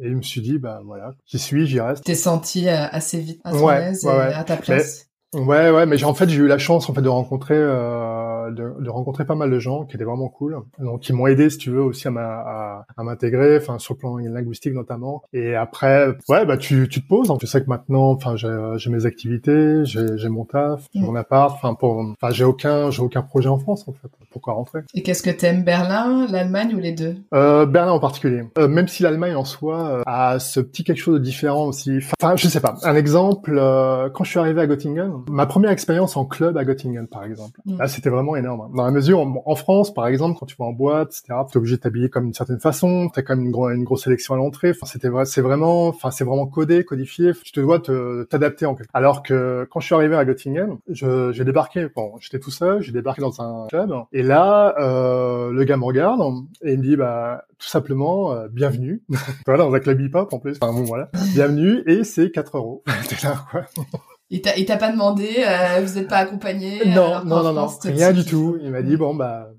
[0.00, 2.04] et je me suis dit bah voilà, j'y suis, j'y reste.
[2.04, 5.07] T'es senti assez vite à ton aise et à ta place.
[5.34, 8.82] Ouais, ouais, mais en fait, j'ai eu la chance en fait de rencontrer, euh, de,
[8.82, 11.58] de, rencontrer pas mal de gens qui étaient vraiment cool, donc qui m'ont aidé, si
[11.58, 15.22] tu veux, aussi à, à, à m'intégrer, enfin sur le plan linguistique notamment.
[15.34, 17.30] Et après, ouais, bah tu, tu te poses.
[17.42, 21.52] Je sais que maintenant, enfin, j'ai mes activités, j'ai mon taf, j'ai mon appart.
[21.52, 24.08] Enfin, pour, enfin, j'ai aucun, j'ai aucun projet en France en fait.
[24.30, 24.80] Pourquoi rentrer?
[24.94, 27.16] Et qu'est-ce que t'aimes, Berlin, l'Allemagne ou les deux?
[27.34, 28.44] Euh, Berlin en particulier.
[28.56, 31.98] Euh, même si l'Allemagne en soi euh, a ce petit quelque chose de différent aussi.
[32.20, 32.76] Enfin, je sais pas.
[32.82, 36.64] Un exemple, euh, quand je suis arrivé à Göttingen Ma première expérience en club à
[36.64, 37.60] Göttingen, par exemple.
[37.64, 37.78] Mm.
[37.78, 38.62] Là, c'était vraiment énorme.
[38.62, 38.70] Hein.
[38.74, 41.76] Dans la mesure, en, France, par exemple, quand tu vas en boîte, etc., es obligé
[41.76, 43.10] de t'habiller comme une certaine façon.
[43.12, 44.70] T'as quand même une, une grosse sélection à l'entrée.
[44.70, 47.32] Enfin, c'était vrai, c'est vraiment, enfin, c'est vraiment codé, codifié.
[47.42, 47.80] Tu te dois
[48.28, 48.90] t'adapter en quelque.
[48.94, 51.88] Alors que quand je suis arrivé à Göttingen, j'ai débarqué.
[51.94, 52.80] Bon, j'étais tout seul.
[52.82, 53.92] J'ai débarqué dans un club.
[54.12, 56.20] Et là, euh, le gars me regarde
[56.62, 59.02] et il me dit, bah, tout simplement, euh, bienvenue.
[59.46, 60.58] voilà, dans un club hip-hop en plus.
[60.60, 61.10] Enfin bon, voilà.
[61.34, 62.82] Bienvenue et c'est 4 euros.
[63.08, 63.64] T'es là, quoi.
[64.30, 67.68] Il t'a, il t'a pas demandé, euh, vous n'êtes pas accompagné Non, non, non, non,
[67.82, 68.58] rien du tout.
[68.62, 69.50] Il m'a dit bon bah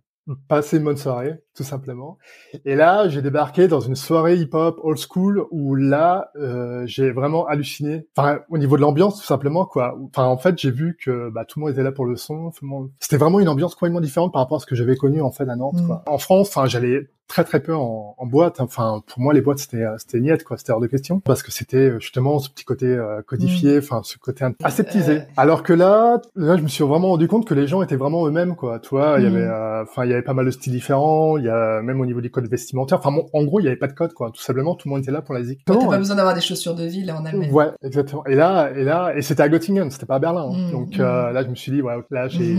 [0.48, 2.18] passez une bonne soirée, tout simplement.
[2.64, 7.46] Et là, j'ai débarqué dans une soirée hip-hop old school où là, euh, j'ai vraiment
[7.48, 8.08] halluciné.
[8.16, 9.98] Enfin, au niveau de l'ambiance, tout simplement, quoi.
[10.06, 12.54] Enfin, en fait, j'ai vu que bah, tout le monde était là pour le son.
[13.02, 15.50] C'était vraiment une ambiance complètement différente par rapport à ce que j'avais connu en fait
[15.50, 15.86] à Nantes.
[15.86, 15.98] Quoi.
[15.98, 16.10] Mm.
[16.10, 18.60] En France, enfin, j'allais très très peu en, en boîte.
[18.60, 21.44] Enfin, pour moi, les boîtes c'était euh, c'était niette quoi, c'était hors de question parce
[21.44, 23.80] que c'était euh, justement ce petit côté euh, codifié, mm.
[23.80, 25.22] enfin ce côté aseptisé.
[25.38, 28.28] Alors que là, là, je me suis vraiment rendu compte que les gens étaient vraiment
[28.28, 28.80] eux-mêmes quoi.
[28.80, 29.36] Tu vois, il y mm.
[29.36, 29.50] avait,
[29.84, 31.38] enfin, il y avait pas mal de styles différents.
[31.50, 33.00] Y a même au niveau des codes vestimentaires.
[33.04, 34.32] Enfin, en gros, il y avait pas de code quoi.
[34.32, 35.62] Tout simplement, tout le monde était là pour la zik.
[35.66, 37.52] T'as pas besoin d'avoir des chaussures de ville en Allemagne.
[37.52, 38.26] Ouais, exactement.
[38.26, 40.50] Et là, et là, et c'était à Göttingen, c'était pas à Berlin.
[40.52, 40.70] Hein.
[40.70, 42.56] Mm, Donc là, je me suis dit, ouais, là, j'ai,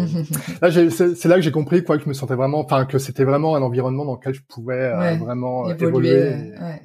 [0.62, 3.24] là, c'est là que j'ai compris quoi que je me sentais vraiment, enfin, que c'était
[3.24, 6.33] vraiment un environnement dans lequel je pouvais vraiment euh, évoluer.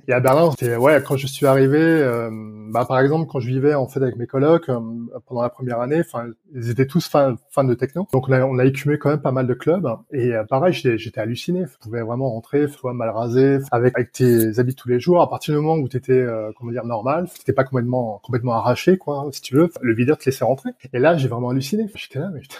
[0.08, 2.30] Et à Berlin, c'était ouais, quand je suis arrivé, euh,
[2.72, 4.80] bah par exemple quand je vivais en fait avec mes colocs euh,
[5.26, 8.08] pendant la première année, enfin ils étaient tous fans, fans de techno.
[8.14, 11.20] Donc on a, on a écumé quand même pas mal de clubs et pareil, j'étais
[11.20, 11.66] halluciné.
[11.66, 15.22] Tu pouvais vraiment rentrer, soit mal rasé, avec avec tes habits tous les jours.
[15.22, 18.98] À partir du moment où t'étais euh, comment dire normal, t'étais pas complètement complètement arraché
[18.98, 20.72] quoi, si tu veux, le videur te laissait rentrer.
[20.94, 21.88] Et là, j'ai vraiment halluciné.
[21.96, 22.58] J'étais là, mais putain.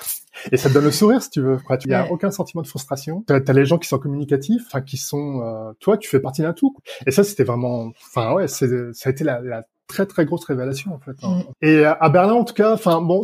[0.52, 1.58] Et ça te donne le sourire si tu veux.
[1.86, 3.24] Il n'y a aucun sentiment de frustration.
[3.26, 6.42] T'as as les gens qui sont communicatifs, enfin qui sont, euh, toi, tu fais partie
[6.42, 6.76] d'un tout.
[7.08, 10.94] Et ça, c'était vraiment, enfin ouais, ça a été la, la, très très grosse révélation
[10.94, 11.16] en fait.
[11.24, 11.44] Hein.
[11.62, 11.66] Mm.
[11.66, 13.24] Et à Berlin, en tout cas, enfin bon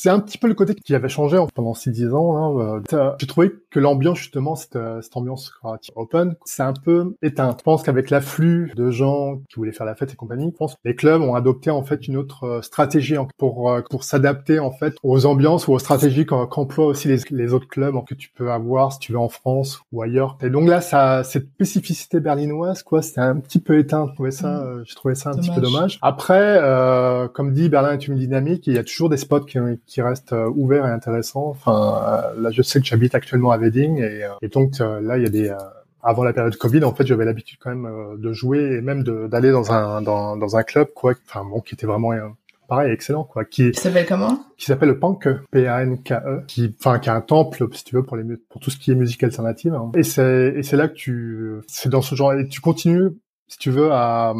[0.00, 2.36] c'est un petit peu le côté qui avait changé pendant ces dix ans.
[2.36, 2.80] Hein.
[2.92, 5.52] Euh, j'ai trouvé que l'ambiance justement, cette, euh, cette ambiance
[5.96, 7.54] open, c'est un peu éteint.
[7.58, 10.74] Je pense qu'avec l'afflux de gens qui voulaient faire la fête et compagnie, je pense
[10.74, 14.70] que les clubs ont adopté en fait une autre euh, stratégie pour pour s'adapter en
[14.70, 18.50] fait aux ambiances ou aux stratégies qu'emploient aussi les, les autres clubs que tu peux
[18.50, 20.38] avoir si tu veux en France ou ailleurs.
[20.42, 24.06] Et donc là, ça, cette spécificité berlinoise, quoi, c'était un petit peu éteint.
[24.08, 24.84] J'ai trouvé ça, mm.
[24.84, 25.98] j'ai trouvé ça un petit peu dommage.
[26.02, 28.66] Après, euh, comme dit, Berlin est une dynamique.
[28.66, 29.58] il y a toujours des spots qui,
[29.88, 31.48] qui reste euh, ouvert et intéressant.
[31.48, 35.16] Enfin, euh, là, je sais que j'habite actuellement à Wedding et, euh, et donc là,
[35.16, 35.52] il y a des
[36.00, 39.50] avant la période Covid, en fait, j'avais l'habitude quand même de jouer et même d'aller
[39.50, 42.12] dans un dans, dans un club quoi, enfin bon, qui était vraiment
[42.68, 44.38] pareil excellent quoi qui, s'appelle comment?
[44.58, 47.66] Qui s'appelle le Panke P A N K E qui enfin qui est un temple
[47.72, 49.90] si tu veux pour les pour tout ce qui est musique alternative hein.
[49.96, 53.10] et c'est et c'est là que tu c'est dans ce genre et tu continues
[53.48, 54.34] si tu veux à,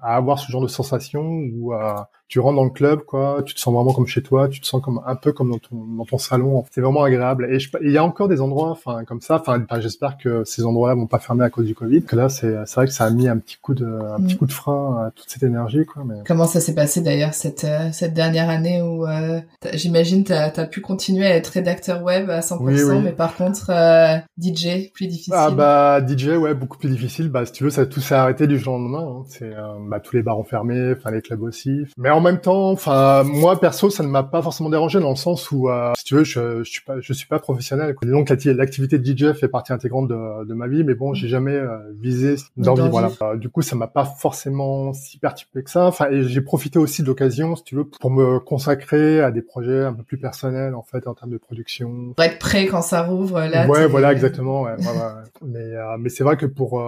[0.00, 3.54] à avoir ce genre de sensation ou à tu rentres dans le club, quoi, tu
[3.54, 5.76] te sens vraiment comme chez toi, tu te sens comme un peu comme dans ton,
[5.96, 6.64] dans ton salon.
[6.72, 7.48] C'est vraiment agréable.
[7.50, 9.40] Et il y a encore des endroits, enfin comme ça.
[9.40, 12.02] Enfin, j'espère que ces endroits-là vont pas fermer à cause du Covid.
[12.02, 14.38] Que là, c'est vrai que ça a mis un petit coup de un petit mm.
[14.38, 16.02] coup de frein à toute cette énergie, quoi.
[16.04, 16.16] Mais...
[16.26, 19.40] Comment ça s'est passé d'ailleurs cette euh, cette dernière année où euh,
[19.74, 24.16] j'imagine t'as as pu continuer à être rédacteur web à 100%, mais par contre euh,
[24.40, 25.34] DJ plus difficile.
[25.36, 27.28] Ah bah DJ ouais beaucoup plus difficile.
[27.28, 29.20] Bah si tu veux, ça tout s'est arrêté du jour au lendemain.
[29.20, 29.24] Hein.
[29.28, 29.52] C'est
[29.88, 31.84] bah tous les bars ont fermé, enfin les clubs aussi.
[31.96, 35.16] Mais en même temps, enfin moi perso, ça ne m'a pas forcément dérangé dans le
[35.16, 37.94] sens où, euh, si tu veux, je, je suis pas, je suis pas professionnel.
[37.94, 38.08] Quoi.
[38.08, 41.52] Donc l'activité de DJ fait partie intégrante de, de ma vie, mais bon, j'ai jamais
[41.54, 42.88] euh, visé d'envie.
[42.88, 43.10] Voilà.
[43.22, 45.86] Euh, du coup, ça m'a pas forcément si perturbé que ça.
[45.86, 49.42] Enfin, et j'ai profité aussi de l'occasion, si tu veux, pour me consacrer à des
[49.42, 52.14] projets un peu plus personnels en fait en termes de production.
[52.16, 53.66] Pour être prêt quand ça rouvre là.
[53.66, 54.62] Ouais, voilà, exactement.
[54.62, 55.22] Ouais, voilà.
[55.44, 56.82] mais mais c'est vrai que pour,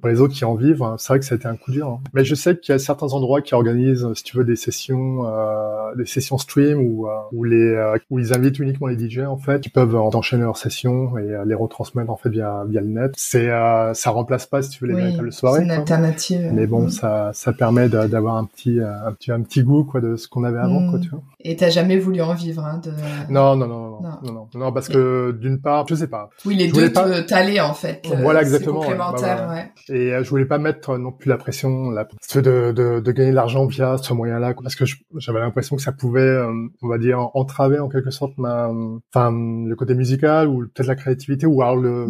[0.00, 1.88] pour les autres qui en vivent, c'est vrai que ça a été un coup dur.
[1.88, 2.00] Hein.
[2.12, 5.24] Mais je sais qu'il y a certains endroits qui organisent, si tu veux, des sessions,
[5.24, 9.36] euh, des sessions stream où, euh, où les où ils invitent uniquement les DJ en
[9.36, 13.12] fait, qui peuvent enchaîner leurs sessions et les retransmettre en fait via via le net.
[13.16, 13.48] C'est
[13.94, 15.60] ça remplace pas si tu veux les véritables soirées.
[15.60, 16.50] C'est une alternative.
[16.52, 16.90] Mais bon, mm.
[16.90, 20.44] ça ça permet d'avoir un petit un petit un petit goût quoi de ce qu'on
[20.44, 21.02] avait avant quoi, mm.
[21.02, 21.22] tu vois.
[21.40, 22.90] Et t'as jamais voulu en vivre hein, de
[23.30, 26.30] non, non, non, non, non, non, non, parce que d'une part, je sais pas.
[26.44, 27.22] Oui, les deux pas...
[27.22, 28.02] t'allaient en fait.
[28.22, 28.80] Voilà, exactement.
[28.80, 29.94] Complémentaire, ouais.
[29.94, 33.36] Et je voulais pas mettre non plus la pression, la de, de, de gagner de
[33.36, 34.84] l'argent via ce moyen-là, parce que
[35.16, 38.70] j'avais l'impression que ça pouvait, euh, on va dire, entraver en quelque sorte ma,
[39.14, 42.06] enfin, le côté musical ou peut-être la créativité ou alors le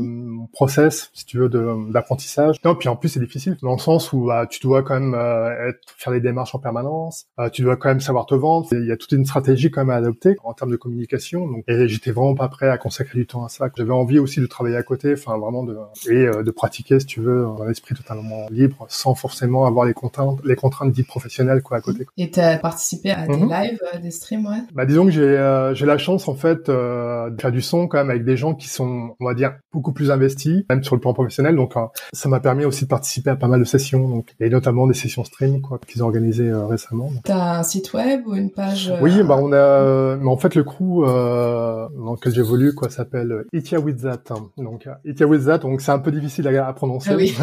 [0.53, 1.51] process, si tu veux,
[1.91, 2.57] d'apprentissage.
[2.65, 5.15] Non, puis en plus c'est difficile dans le sens où bah, tu dois quand même
[5.15, 8.67] euh, être, faire des démarches en permanence, euh, tu dois quand même savoir te vendre.
[8.73, 11.47] Il y a toute une stratégie quand même à adopter en termes de communication.
[11.47, 13.69] Donc, et j'étais vraiment pas prêt à consacrer du temps à ça.
[13.77, 15.77] J'avais envie aussi de travailler à côté, enfin vraiment de
[16.09, 20.41] et de pratiquer, si tu veux, un esprit totalement libre, sans forcément avoir les contraintes,
[20.45, 22.07] les contraintes dites professionnelles quoi à côté.
[22.17, 23.51] Et tu as participé à des mhm.
[23.51, 24.63] lives, euh, des streams, ouais?
[24.75, 27.87] Bah disons que j'ai euh, j'ai la chance en fait euh, de faire du son
[27.87, 30.95] quand même avec des gens qui sont, on va dire, beaucoup plus investis, même sur
[30.95, 31.57] le plan professionnel.
[31.57, 31.75] Donc
[32.13, 34.95] ça m'a permis aussi de participer à pas mal de sessions, donc et notamment des
[34.95, 37.11] sessions stream quoi qu'ils ont organisées récemment.
[37.25, 40.65] T'as un site web ou une page Oui, bah on a, mais en fait le
[40.65, 44.35] crew dans lequel j'évolue quoi s'appelle Itia With That.
[44.57, 47.11] Donc Itia With That, donc c'est un peu difficile à, prononcer.
[47.13, 47.35] Ah oui.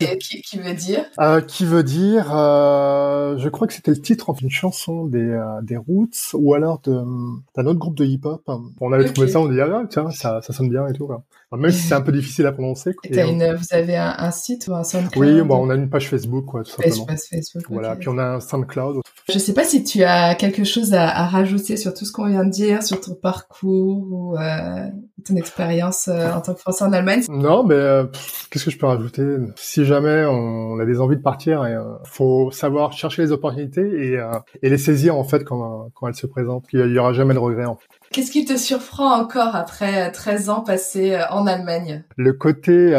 [0.20, 1.04] qui, qui, veut dire?
[1.46, 6.34] Qui veut dire, je crois que c'était le titre d'une chanson des, euh, des Roots
[6.34, 8.48] ou alors d'un autre groupe de hip-hop.
[8.80, 11.06] On avait trouvé ça, on dit ah tiens ça, ça sonne bien et tout.
[11.06, 11.22] Quoi.
[11.56, 12.94] même si c'est un peu difficile à prononcer.
[12.94, 13.10] Quoi.
[13.10, 15.24] Et une, vous avez un, un, site ou un SoundCloud?
[15.24, 17.06] Oui, bon, on a une page Facebook quoi, tout simplement.
[17.06, 17.64] Page Facebook.
[17.68, 19.02] Voilà, puis on a un SoundCloud.
[19.30, 22.44] Je sais pas si tu as quelque chose à, rajouter sur tout ce qu'on vient
[22.44, 24.86] de dire, sur ton parcours ou euh,
[25.24, 27.22] ton expérience euh, en tant que Français en Allemagne?
[27.28, 28.04] Non, mais euh,
[28.50, 29.24] qu'est-ce que je peux rajouter?
[29.56, 34.68] Si jamais on a des envies de partir, il faut savoir chercher les opportunités et,
[34.68, 36.66] les saisir en fait quand, quand elles se présentent.
[36.72, 37.97] Il y aura jamais de regret en fait.
[38.12, 42.04] Qu'est-ce qui te surprend encore après 13 ans passés en Allemagne?
[42.16, 42.92] Le côté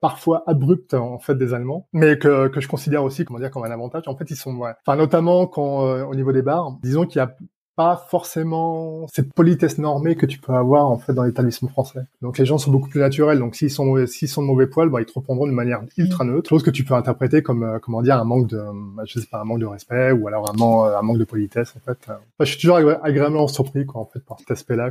[0.00, 3.64] parfois abrupt en fait des Allemands, mais que, que je considère aussi comment dire comme
[3.64, 4.04] un avantage.
[4.06, 4.72] En fait, ils sont, ouais.
[4.86, 7.34] enfin notamment quand euh, au niveau des bars, disons qu'il y a
[7.78, 12.00] pas forcément cette politesse normée que tu peux avoir en fait dans l'établissement français.
[12.22, 13.38] Donc les gens sont beaucoup plus naturels.
[13.38, 16.24] Donc s'ils sont s'ils sont de mauvais poil, bah, ils te répondront de manière ultra
[16.24, 16.30] mm.
[16.32, 18.60] neutre, chose que tu peux interpréter comme euh, comment dire un manque de
[18.96, 21.72] bah, je sais pas un manque de respect ou alors un, un manque de politesse
[21.76, 21.98] en fait.
[22.40, 24.90] je suis toujours agréablement surpris quoi en fait par cet aspect-là.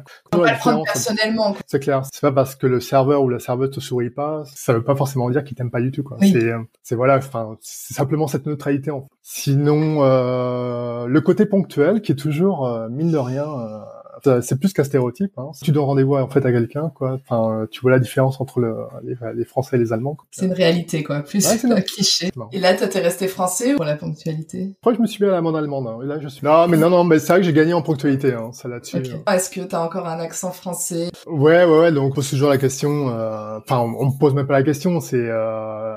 [0.86, 1.58] Personnellement.
[1.66, 2.04] C'est clair.
[2.10, 4.96] C'est pas parce que le serveur ou la serveuse te sourit pas, ça veut pas
[4.96, 6.16] forcément dire qu'il t'aime pas du tout quoi.
[6.22, 9.17] C'est euh, c'est voilà, enfin c'est simplement cette neutralité en fait.
[9.30, 13.82] Sinon euh, le côté ponctuel qui est toujours euh, mine de rien, euh,
[14.24, 15.32] c'est plus qu'un stéréotype.
[15.38, 15.52] Hein.
[15.54, 18.60] Si tu donnes rendez-vous en fait à quelqu'un, quoi, enfin, tu vois la différence entre
[18.60, 20.18] le, les, Français et les Allemands.
[20.32, 22.30] C'est une réalité, quoi, plus ouais, cliché.
[22.52, 24.74] Et là, toi, t'es resté français pour la ponctualité?
[24.76, 25.88] Je crois que je me suis mis à l'amende allemande.
[25.88, 26.00] Hein.
[26.04, 26.46] là, je suis.
[26.46, 28.98] Non, mais non, non, mais c'est vrai que j'ai gagné en ponctualité, hein, ça là-dessus.
[28.98, 29.34] Hein.
[29.34, 31.10] Est-ce que t'as encore un accent français?
[31.26, 31.92] Ouais, ouais, ouais.
[31.92, 33.10] Donc, on pose toujours la question.
[33.10, 35.00] Euh, enfin, on, me pose même pas la question.
[35.00, 35.30] C'est,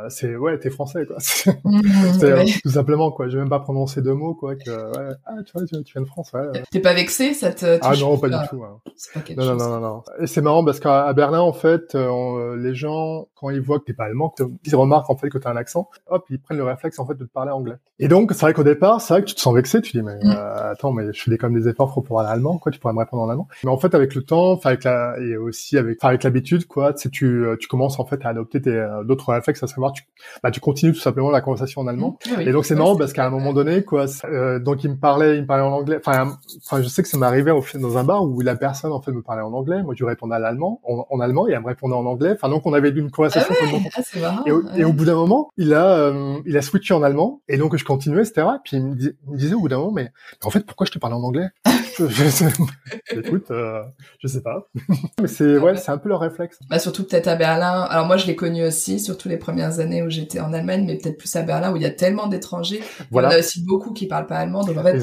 [0.08, 1.16] c'est, ouais, t'es français, quoi.
[1.18, 1.60] c'est
[2.62, 3.28] tout simplement, quoi.
[3.28, 4.56] Je vais même pas prononcer deux mots, quoi.
[4.56, 6.62] Que, ouais, ah, tu vois, tu, viens de France, ouais.
[6.70, 8.62] T'es pas vexé, ça te Ah non, pas du tout.
[8.62, 8.80] Hein.
[9.14, 12.74] Pas non, non, non, non, Et c'est marrant parce qu'à Berlin, en fait, euh, les
[12.74, 15.56] gens, quand ils voient que t'es pas allemand, ils remarquent en fait que t'as un
[15.56, 17.76] accent, hop, ils prennent le réflexe en fait de te parler anglais.
[17.98, 20.02] Et donc, c'est vrai qu'au départ, c'est vrai que tu te sens vexé, tu dis
[20.02, 20.30] mais mm.
[20.30, 22.94] euh, attends, mais je fais quand même des efforts pour parler allemand, quoi, tu pourrais
[22.94, 23.48] me répondre en allemand.
[23.64, 26.92] Mais en fait, avec le temps, enfin avec la et aussi avec avec l'habitude, quoi,
[26.92, 28.60] tu tu commences en fait à adopter
[29.04, 30.04] d'autres réflexes, à savoir tu
[30.42, 32.18] bah tu continues tout simplement la conversation en allemand.
[32.26, 32.40] Mm.
[32.42, 35.36] Et donc c'est marrant parce qu'à un moment donné, quoi, euh, donc il me parlait,
[35.36, 35.98] il me parlait en anglais.
[36.04, 39.00] Enfin, enfin, je sais que ça arrivé au dans un bar où la personne en
[39.00, 41.66] fait me parlait en anglais, moi je répondais en allemand, en, allemand et elle me
[41.66, 42.32] répondait en anglais.
[42.32, 43.54] Enfin donc on avait une conversation.
[43.96, 44.44] Ah ah,
[44.76, 47.76] et, au, bout d'un moment, il a euh, il a switché en allemand et donc
[47.76, 48.46] je continuais etc.
[48.64, 50.12] Puis il me, disait au bout d'un moment mais,
[50.44, 51.48] en fait pourquoi je te parlais en anglais?
[53.10, 53.82] Écoute, euh,
[54.18, 54.68] je sais pas.
[55.20, 56.58] mais c'est ouais, c'est un peu leur réflexe.
[56.68, 57.82] Bah surtout peut-être à Berlin.
[57.82, 60.96] Alors moi je l'ai connu aussi, surtout les premières années où j'étais en Allemagne, mais
[60.96, 62.82] peut-être plus à Berlin où il y a tellement d'étrangers.
[63.10, 63.28] Voilà.
[63.28, 65.00] Il y en a aussi beaucoup qui parlent pas allemand, donc en fait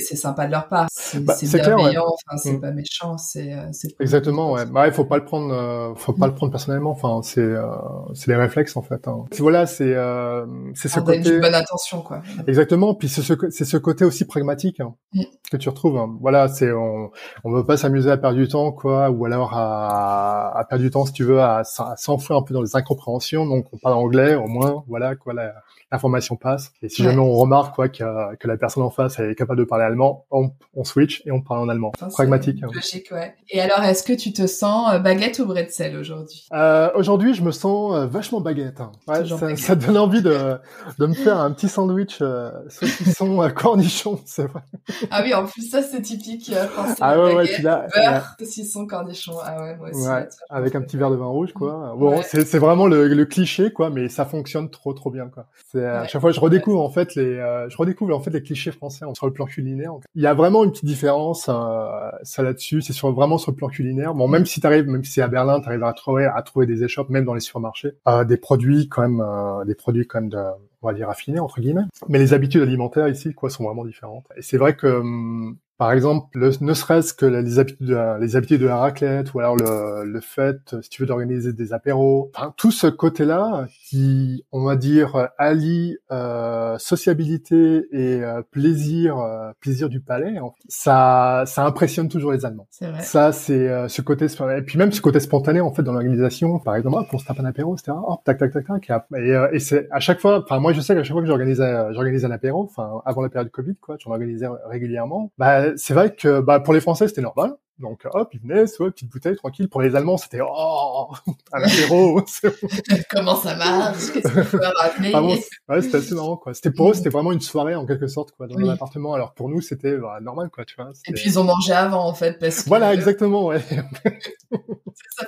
[0.00, 0.88] c'est sympa de leur part.
[0.90, 2.60] C'est bah, bienveillant, enfin c'est mm.
[2.60, 3.70] pas méchant, c'est euh,
[4.00, 4.66] Exactement, ouais.
[4.66, 6.90] Bah, il faut pas le prendre, euh, faut pas le prendre personnellement.
[6.90, 7.66] Enfin, c'est, euh,
[8.14, 9.06] c'est les réflexes en fait.
[9.08, 9.24] Hein.
[9.38, 11.34] Voilà, c'est, euh, c'est ce côté.
[11.34, 12.22] Une bonne intention, quoi.
[12.46, 12.94] Exactement.
[12.94, 15.22] Puis c'est ce, c'est ce côté aussi pragmatique hein, mm.
[15.50, 15.96] que tu retrouves.
[15.96, 16.16] Hein.
[16.20, 17.10] Voilà, c'est, on,
[17.44, 20.90] on veut pas s'amuser à perdre du temps, quoi, ou alors à, à perdre du
[20.90, 23.46] temps, si tu veux, à, à s'enfouir un peu dans les incompréhensions.
[23.46, 25.52] Donc, on parle anglais, au moins, voilà, quoi, la,
[25.92, 26.72] l'information passe.
[26.82, 29.64] Et si jamais on remarque quoi que, que la personne en face est capable de
[29.64, 31.92] parler allemand, on, on switch et on parle en allemand.
[32.12, 32.60] pragmatique.
[32.60, 33.34] Logique, ouais.
[33.50, 36.46] Et alors, est-ce que tu te sens baguette ou bretzel aujourd'hui?
[36.94, 38.80] Aujourd'hui, je me sens vachement baguette.
[38.80, 38.92] Hein.
[39.08, 40.58] Ouais, ça, ça, donne envie de,
[40.98, 42.22] de me faire un petit sandwich
[42.68, 44.62] saucisson cornichon, c'est vrai.
[45.10, 46.96] Ah oui, en plus ça c'est typique français.
[47.00, 49.34] Ah ouais, ouais, là, beurre, saucisson cornichon.
[49.42, 50.06] Ah ouais, moi aussi.
[50.06, 51.94] Ouais, avec un petit verre de vin rouge, quoi.
[51.96, 55.46] Bon, c'est vraiment le, le, cliché, quoi, mais ça fonctionne trop, trop bien, quoi.
[55.70, 57.36] C'est à chaque fois je redécouvre en fait les,
[57.68, 59.92] je redécouvre en fait les clichés français sur le plan culinaire.
[60.14, 62.82] Il y a vraiment une petite différence, euh, ça là-dessus.
[62.82, 64.14] C'est sur vraiment sur le plan culinaire.
[64.14, 66.84] Bon, même si t'arrives, même si c'est à Berlin, t'arrives à trouver à trouver des
[66.84, 70.30] échoppes, même dans les supermarchés, euh, des produits quand même, euh, des produits quand même
[70.30, 70.42] de
[70.82, 71.84] on va dire raffinés entre guillemets.
[72.08, 74.24] Mais les habitudes alimentaires ici, quoi, sont vraiment différentes.
[74.36, 78.36] Et c'est vrai que hum, par exemple, ne serait-ce que les habitudes, de la, les
[78.36, 82.30] habitudes de la raclette, ou alors le, le fait, si tu veux, d'organiser des apéros,
[82.36, 89.52] enfin, tout ce côté-là qui, on va dire, allie euh, sociabilité et euh, plaisir, euh,
[89.58, 90.34] plaisir du palais,
[90.68, 92.68] ça, ça impressionne toujours les Allemands.
[92.82, 93.00] Vrai.
[93.00, 96.58] Ça, c'est euh, ce côté, et puis même ce côté spontané en fait dans l'organisation.
[96.58, 97.92] Par exemple, hop, on se tape un apéro, etc.
[98.06, 98.90] Hop, tac, tac, tac, tac.
[99.16, 101.94] Et, et c'est à chaque fois, enfin moi je sais qu'à chaque fois que j'organisais,
[101.94, 105.32] j'organisais un apéro, enfin avant la période Covid, quoi, j'en organisais régulièrement.
[105.38, 107.56] Bah, c'est vrai que bah, pour les Français, c'était normal.
[107.80, 109.68] Donc hop, ils venaient, soit petite bouteille, tranquille.
[109.68, 111.08] Pour les Allemands, c'était oh
[111.52, 112.22] un apéro.
[113.10, 114.28] Comment ça marche Qu'est-ce
[115.14, 116.52] ah Ouais, c'était assez marrant quoi.
[116.52, 118.68] C'était pour eux, c'était vraiment une soirée en quelque sorte quoi dans oui.
[118.68, 119.14] appartement.
[119.14, 120.90] Alors pour nous, c'était bah, normal quoi, tu vois.
[121.06, 123.60] Et puis ils ont mangé avant en fait parce que voilà exactement ouais.
[123.60, 125.26] ça.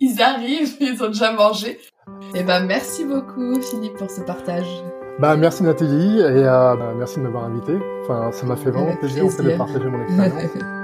[0.00, 1.78] Ils arrivent, ils ont déjà mangé.
[2.34, 4.66] Et eh ben merci beaucoup Philippe pour ce partage.
[5.18, 7.78] Bah, merci Nathalie et euh, bah, merci de m'avoir invité.
[8.02, 10.50] Enfin, ça m'a fait vraiment plaisir, de partager mon expérience.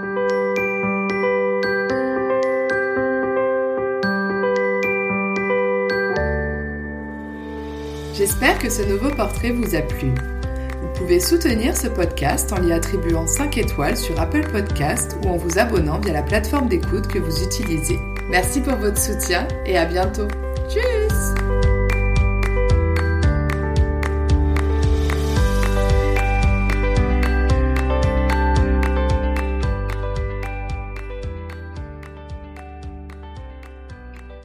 [8.14, 10.12] J'espère que ce nouveau portrait vous a plu.
[10.80, 15.36] Vous pouvez soutenir ce podcast en lui attribuant 5 étoiles sur Apple Podcast ou en
[15.36, 17.98] vous abonnant via la plateforme d'écoute que vous utilisez.
[18.30, 20.28] Merci pour votre soutien et à bientôt.
[20.68, 21.71] Tchuss